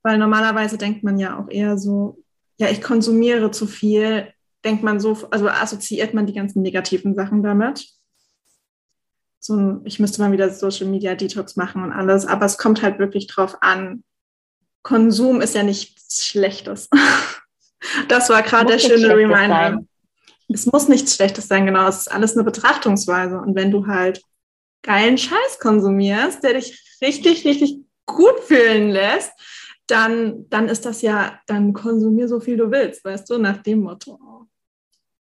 [0.02, 2.24] Weil normalerweise denkt man ja auch eher so,
[2.56, 4.32] ja, ich konsumiere zu viel,
[4.64, 7.86] denkt man so, also assoziiert man die ganzen negativen Sachen damit.
[9.40, 12.98] So, ich müsste mal wieder Social Media Detox machen und alles, aber es kommt halt
[12.98, 14.04] wirklich drauf an.
[14.82, 16.88] Konsum ist ja nichts Schlechtes.
[18.08, 19.70] Das war gerade der schöne Reminder.
[19.70, 19.88] Sein.
[20.52, 21.86] Es muss nichts Schlechtes sein, genau.
[21.86, 23.38] Es ist alles eine Betrachtungsweise.
[23.38, 24.22] Und wenn du halt
[24.82, 29.32] geilen Scheiß konsumierst, der dich richtig, richtig gut fühlen lässt,
[29.86, 33.80] dann, dann ist das ja, dann konsumier so viel du willst, weißt du, nach dem
[33.80, 34.18] Motto.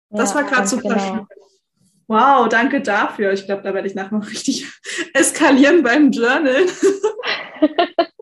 [0.09, 1.15] Das ja, war gerade super genau.
[1.15, 1.27] schön.
[2.07, 3.33] Wow, danke dafür.
[3.33, 4.67] Ich glaube, da werde ich nachher noch richtig
[5.13, 6.65] eskalieren beim Journal.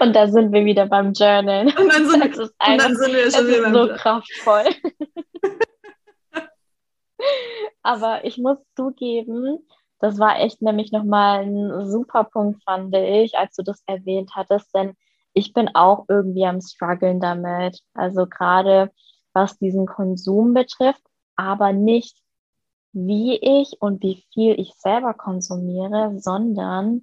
[0.00, 1.66] Und da sind wir wieder beim Journal.
[1.66, 4.64] Und dann sind, und dann sind wir schon wieder beim so kraftvoll.
[7.82, 9.66] Aber ich muss zugeben,
[9.98, 14.74] das war echt nämlich nochmal ein super Punkt, fand ich, als du das erwähnt hattest,
[14.74, 14.94] denn
[15.32, 17.80] ich bin auch irgendwie am struggeln damit.
[17.94, 18.90] Also gerade
[19.32, 21.02] was diesen Konsum betrifft,
[21.36, 22.18] aber nicht
[22.92, 27.02] wie ich und wie viel ich selber konsumiere, sondern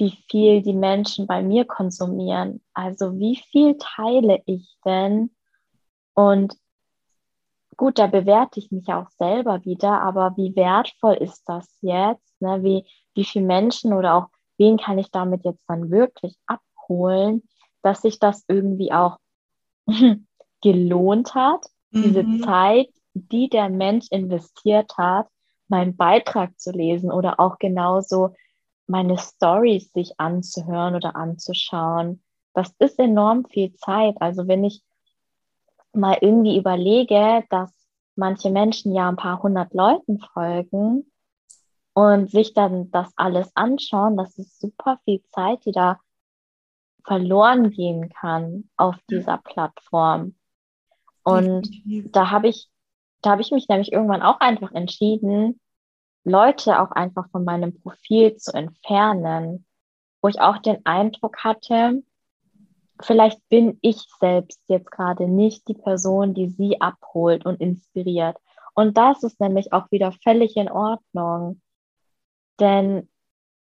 [0.00, 2.62] wie viel die Menschen bei mir konsumieren.
[2.72, 5.30] Also wie viel teile ich denn
[6.14, 6.56] Und
[7.76, 12.40] gut, da bewerte ich mich auch selber wieder, aber wie wertvoll ist das jetzt?
[12.40, 12.62] Ne?
[12.62, 14.26] Wie, wie viele Menschen oder auch
[14.58, 17.42] wen kann ich damit jetzt dann wirklich abholen,
[17.82, 19.18] dass sich das irgendwie auch
[20.62, 22.02] gelohnt hat, mhm.
[22.02, 25.28] diese Zeit, die der Mensch investiert hat,
[25.68, 28.34] meinen Beitrag zu lesen oder auch genauso
[28.90, 32.22] meine Stories sich anzuhören oder anzuschauen.
[32.54, 34.16] Das ist enorm viel Zeit.
[34.20, 34.82] Also wenn ich
[35.92, 37.72] mal irgendwie überlege, dass
[38.16, 41.10] manche Menschen ja ein paar hundert Leuten folgen
[41.94, 46.00] und sich dann das alles anschauen, das ist super viel Zeit, die da
[47.04, 50.34] verloren gehen kann auf dieser Plattform.
[51.22, 51.70] Und
[52.12, 52.68] da habe ich,
[53.22, 55.60] da habe ich mich nämlich irgendwann auch einfach entschieden,
[56.24, 59.64] Leute auch einfach von meinem Profil zu entfernen,
[60.20, 62.02] wo ich auch den Eindruck hatte,
[63.02, 68.36] vielleicht bin ich selbst jetzt gerade nicht die Person, die sie abholt und inspiriert.
[68.74, 71.60] Und das ist nämlich auch wieder völlig in Ordnung.
[72.60, 73.08] Denn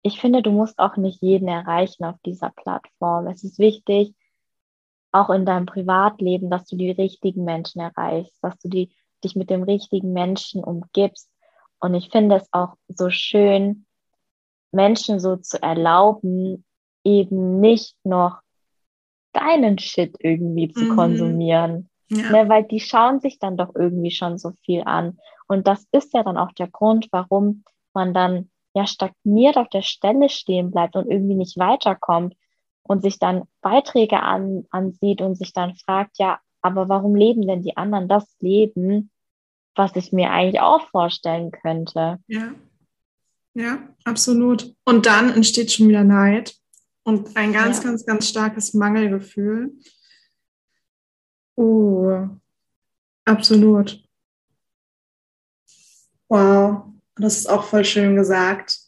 [0.03, 3.27] ich finde, du musst auch nicht jeden erreichen auf dieser Plattform.
[3.29, 4.15] Es ist wichtig,
[5.13, 8.95] auch in deinem Privatleben, dass du die richtigen Menschen erreichst, dass du die,
[9.25, 11.30] dich mit dem richtigen Menschen umgibst.
[11.81, 13.87] Und ich finde es auch so schön,
[14.73, 16.65] Menschen so zu erlauben,
[17.05, 18.41] eben nicht noch
[19.33, 20.97] deinen Shit irgendwie zu mhm.
[20.97, 21.91] konsumieren.
[22.09, 22.31] Ja.
[22.31, 25.19] Ne, weil die schauen sich dann doch irgendwie schon so viel an.
[25.47, 27.65] Und das ist ja dann auch der Grund, warum
[27.95, 32.35] man dann ja stagniert auf der Stelle stehen bleibt und irgendwie nicht weiterkommt
[32.83, 37.63] und sich dann Beiträge an, ansieht und sich dann fragt, ja, aber warum leben denn
[37.63, 39.10] die anderen das Leben,
[39.75, 42.19] was ich mir eigentlich auch vorstellen könnte?
[42.27, 42.55] Ja,
[43.55, 44.75] ja, absolut.
[44.85, 46.55] Und dann entsteht schon wieder Neid
[47.03, 47.85] und ein ganz, ja.
[47.85, 49.73] ganz, ganz starkes Mangelgefühl.
[51.57, 52.29] Oh,
[53.25, 54.03] absolut.
[56.29, 56.85] Wow,
[57.17, 58.79] das ist auch voll schön gesagt.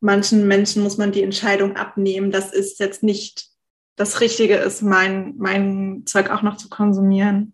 [0.00, 3.50] Manchen Menschen muss man die Entscheidung abnehmen, dass es jetzt nicht
[3.96, 7.51] das Richtige ist, mein, mein Zeug auch noch zu konsumieren.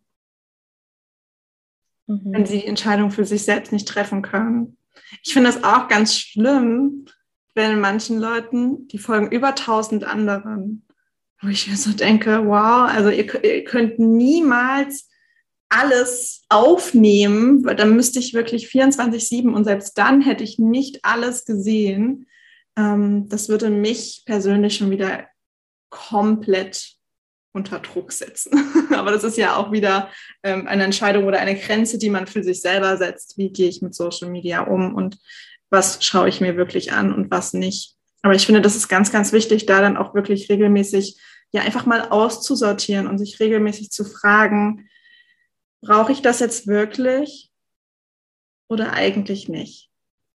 [2.08, 2.32] Mhm.
[2.32, 4.76] Wenn sie die Entscheidung für sich selbst nicht treffen können.
[5.22, 7.06] Ich finde das auch ganz schlimm,
[7.54, 10.86] wenn manchen Leuten, die folgen über tausend anderen,
[11.40, 15.08] wo ich mir so denke, wow, also ihr, ihr könnt niemals
[15.68, 21.44] alles aufnehmen, weil dann müsste ich wirklich 24-7 und selbst dann hätte ich nicht alles
[21.44, 22.26] gesehen.
[22.76, 25.26] Ähm, das würde mich persönlich schon wieder
[25.90, 26.97] komplett
[27.52, 28.52] unter Druck setzen.
[28.94, 30.10] Aber das ist ja auch wieder
[30.42, 33.38] ähm, eine Entscheidung oder eine Grenze, die man für sich selber setzt.
[33.38, 35.18] Wie gehe ich mit Social Media um und
[35.70, 37.94] was schaue ich mir wirklich an und was nicht.
[38.22, 41.20] Aber ich finde, das ist ganz, ganz wichtig, da dann auch wirklich regelmäßig
[41.50, 44.88] ja einfach mal auszusortieren und sich regelmäßig zu fragen,
[45.80, 47.50] brauche ich das jetzt wirklich
[48.68, 49.88] oder eigentlich nicht?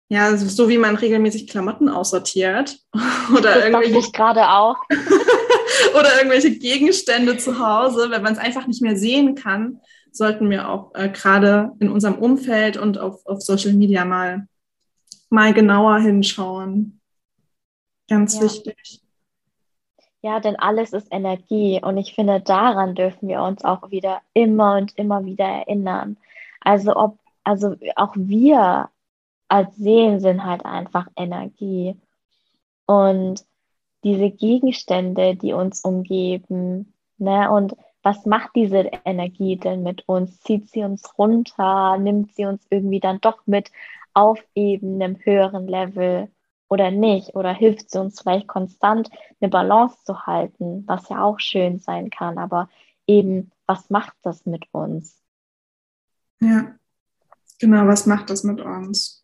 [0.09, 2.79] Ja, so wie man regelmäßig Klamotten aussortiert
[3.33, 4.77] oder das irgendwelche ich gerade auch
[5.99, 9.81] oder irgendwelche Gegenstände zu Hause, wenn man es einfach nicht mehr sehen kann,
[10.12, 14.47] sollten wir auch äh, gerade in unserem Umfeld und auf, auf Social Media mal
[15.31, 17.01] mal genauer hinschauen.
[18.09, 18.43] Ganz ja.
[18.43, 19.01] wichtig.
[20.22, 24.76] Ja, denn alles ist Energie und ich finde, daran dürfen wir uns auch wieder immer
[24.76, 26.18] und immer wieder erinnern.
[26.61, 28.91] Also ob, also auch wir
[29.49, 31.97] als Seelen sind halt einfach Energie.
[32.85, 33.45] Und
[34.05, 40.41] diese Gegenstände, die uns umgeben, ne, und was macht diese Energie denn mit uns?
[40.41, 41.99] Zieht sie uns runter?
[41.99, 43.71] Nimmt sie uns irgendwie dann doch mit
[44.15, 46.31] auf eben einem höheren Level
[46.69, 47.35] oder nicht?
[47.37, 52.09] Oder hilft sie uns vielleicht konstant eine Balance zu halten, was ja auch schön sein
[52.11, 52.69] kann, aber
[53.07, 55.21] eben, was macht das mit uns?
[56.41, 56.75] Ja,
[57.59, 59.20] genau, was macht das mit uns?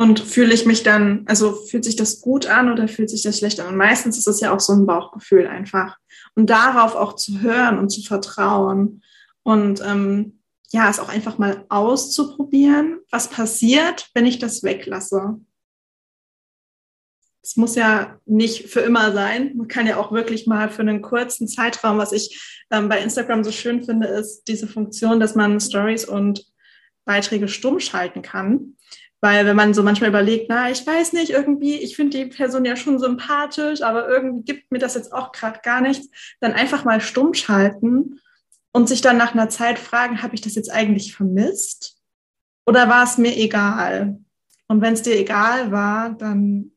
[0.00, 3.36] Und fühle ich mich dann, also fühlt sich das gut an oder fühlt sich das
[3.36, 3.66] schlecht an?
[3.66, 5.98] Und meistens ist es ja auch so ein Bauchgefühl einfach.
[6.34, 9.02] Und darauf auch zu hören und zu vertrauen.
[9.42, 10.40] Und ähm,
[10.70, 15.38] ja, es auch einfach mal auszuprobieren, was passiert, wenn ich das weglasse.
[17.42, 19.54] Es muss ja nicht für immer sein.
[19.54, 23.44] Man kann ja auch wirklich mal für einen kurzen Zeitraum, was ich ähm, bei Instagram
[23.44, 26.46] so schön finde, ist diese Funktion, dass man Stories und
[27.04, 28.76] Beiträge stumm schalten kann.
[29.20, 32.64] Weil wenn man so manchmal überlegt, na, ich weiß nicht, irgendwie, ich finde die Person
[32.64, 36.08] ja schon sympathisch, aber irgendwie gibt mir das jetzt auch gerade gar nichts,
[36.40, 38.20] dann einfach mal stumm schalten
[38.72, 41.98] und sich dann nach einer Zeit fragen, habe ich das jetzt eigentlich vermisst
[42.66, 44.18] oder war es mir egal?
[44.68, 46.72] Und wenn es dir egal war, dann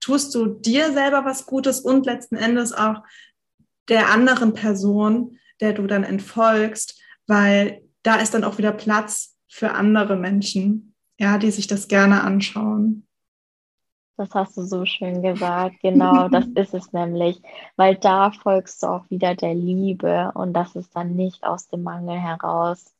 [0.00, 3.02] tust du dir selber was Gutes und letzten Endes auch
[3.88, 9.70] der anderen Person, der du dann entfolgst, weil da ist dann auch wieder Platz für
[9.70, 13.06] andere Menschen, ja, die sich das gerne anschauen.
[14.16, 15.76] Das hast du so schön gesagt.
[15.80, 17.40] Genau, das ist es nämlich,
[17.76, 21.84] weil da folgst du auch wieder der Liebe und das ist dann nicht aus dem
[21.84, 22.96] Mangel heraus.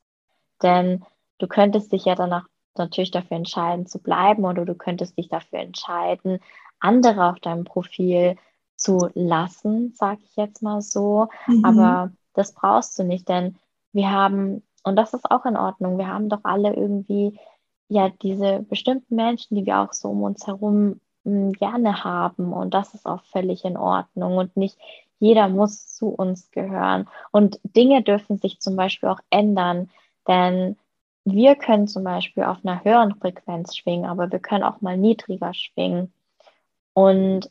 [0.63, 1.05] Denn
[1.39, 2.47] du könntest dich ja danach
[2.79, 6.39] natürlich dafür entscheiden zu bleiben oder du könntest dich dafür entscheiden,
[6.79, 8.37] andere auf deinem Profil
[8.77, 11.27] zu lassen, sage ich jetzt mal so.
[11.49, 11.65] Mhm.
[11.65, 13.57] Aber das brauchst du nicht, denn
[13.93, 17.39] wir haben, und das ist auch in Ordnung, wir haben doch alle irgendwie
[17.89, 22.53] ja diese bestimmten Menschen, die wir auch so um uns herum mh, hm, gerne haben.
[22.53, 24.37] Und das ist auch völlig in Ordnung.
[24.37, 24.79] Und nicht
[25.19, 27.09] jeder muss zu uns gehören.
[27.33, 29.91] Und Dinge dürfen sich zum Beispiel auch ändern,
[30.29, 30.77] denn
[31.25, 35.55] wir können zum Beispiel auf einer höheren Frequenz schwingen, aber wir können auch mal niedriger
[35.55, 36.13] schwingen.
[36.93, 37.51] Und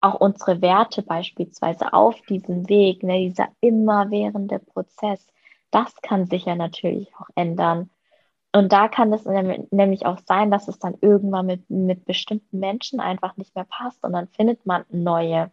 [0.00, 5.26] auch unsere Werte beispielsweise auf diesem Weg, ne, dieser immerwährende Prozess,
[5.74, 7.90] das kann sich ja natürlich auch ändern.
[8.52, 13.00] Und da kann es nämlich auch sein, dass es dann irgendwann mit, mit bestimmten Menschen
[13.00, 15.50] einfach nicht mehr passt und dann findet man neue.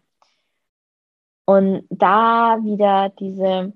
[1.45, 3.74] Und da wieder diese,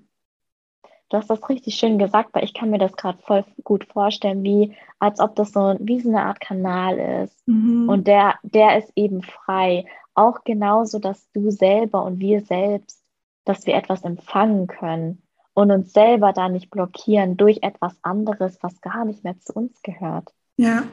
[1.08, 4.44] du hast das richtig schön gesagt, weil ich kann mir das gerade voll gut vorstellen,
[4.44, 7.48] wie als ob das so wie so eine Art Kanal ist.
[7.48, 7.88] Mhm.
[7.88, 9.86] Und der, der ist eben frei.
[10.14, 13.04] Auch genauso, dass du selber und wir selbst,
[13.44, 15.25] dass wir etwas empfangen können
[15.56, 19.80] und uns selber da nicht blockieren durch etwas anderes, was gar nicht mehr zu uns
[19.82, 20.28] gehört.
[20.58, 20.86] Ja,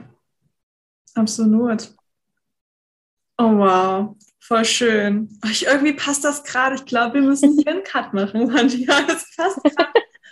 [1.16, 1.94] absolut.
[3.38, 5.38] Oh wow, voll schön.
[5.52, 6.76] Ich, irgendwie passt das gerade.
[6.76, 9.02] Ich glaube, wir müssen hier einen Cut machen, Mantia.
[9.08, 9.60] Das passt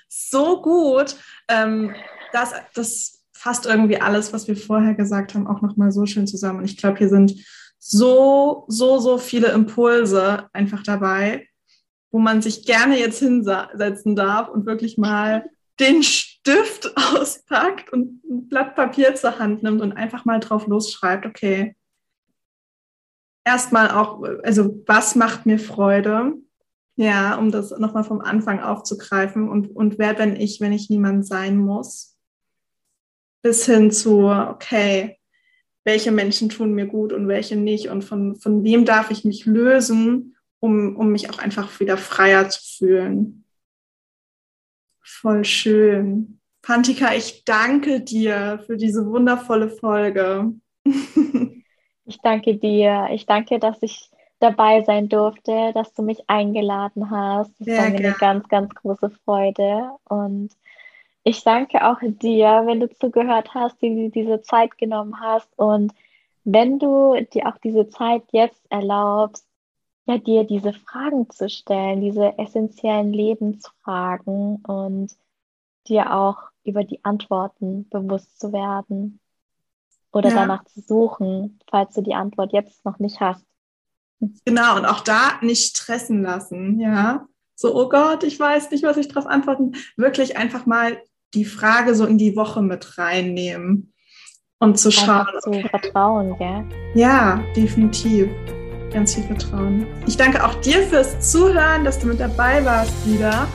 [0.07, 1.17] so gut.
[1.49, 1.93] Ähm,
[2.31, 6.59] das, das fasst irgendwie alles, was wir vorher gesagt haben, auch nochmal so schön zusammen.
[6.59, 7.33] Und ich glaube, hier sind
[7.79, 11.49] so, so, so viele Impulse einfach dabei,
[12.11, 15.49] wo man sich gerne jetzt hinsetzen darf und wirklich mal
[15.79, 21.25] den Stift auspackt und ein Blatt Papier zur Hand nimmt und einfach mal drauf losschreibt,
[21.25, 21.75] okay,
[23.45, 26.33] erstmal auch, also was macht mir Freude?
[26.97, 31.25] Ja, um das nochmal vom Anfang aufzugreifen und, und wer bin ich, wenn ich niemand
[31.25, 32.17] sein muss?
[33.41, 35.17] Bis hin zu, okay,
[35.83, 39.45] welche Menschen tun mir gut und welche nicht und von, von wem darf ich mich
[39.45, 43.43] lösen, um, um mich auch einfach wieder freier zu fühlen.
[45.01, 46.39] Voll schön.
[46.61, 50.53] Pantika, ich danke dir für diese wundervolle Folge.
[50.85, 53.09] ich danke dir.
[53.11, 54.09] Ich danke, dass ich
[54.39, 57.51] dabei sein durfte, dass du mich eingeladen hast.
[57.59, 58.05] Das Sehr war mir gern.
[58.05, 59.91] eine ganz, ganz große Freude.
[60.07, 60.51] Und
[61.23, 65.93] ich danke auch dir, wenn du zugehört hast, die diese Zeit genommen hast und
[66.43, 69.45] wenn du dir auch diese Zeit jetzt erlaubst,
[70.05, 75.11] ja, dir diese Fragen zu stellen, diese essentiellen Lebensfragen und
[75.87, 79.19] dir auch über die Antworten bewusst zu werden
[80.11, 80.35] oder ja.
[80.35, 83.45] danach zu suchen, falls du die Antwort jetzt noch nicht hast.
[84.45, 87.25] Genau, und auch da nicht stressen lassen, ja.
[87.55, 89.73] So, oh Gott, ich weiß nicht, was ich darauf antworten.
[89.95, 91.01] Wirklich einfach mal
[91.33, 93.93] die Frage so in die Woche mit reinnehmen
[94.59, 95.27] und zu schauen.
[95.41, 95.69] Zu okay.
[95.69, 96.65] vertrauen, gell?
[96.93, 98.29] Ja, definitiv.
[98.93, 99.87] Ganz viel Vertrauen.
[100.05, 103.47] Ich danke auch dir fürs Zuhören, dass du mit dabei warst wieder.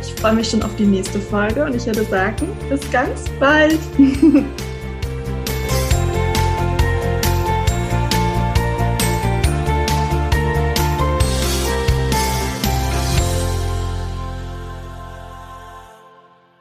[0.00, 3.78] Ich freue mich schon auf die nächste Folge und ich würde sagen, bis ganz bald.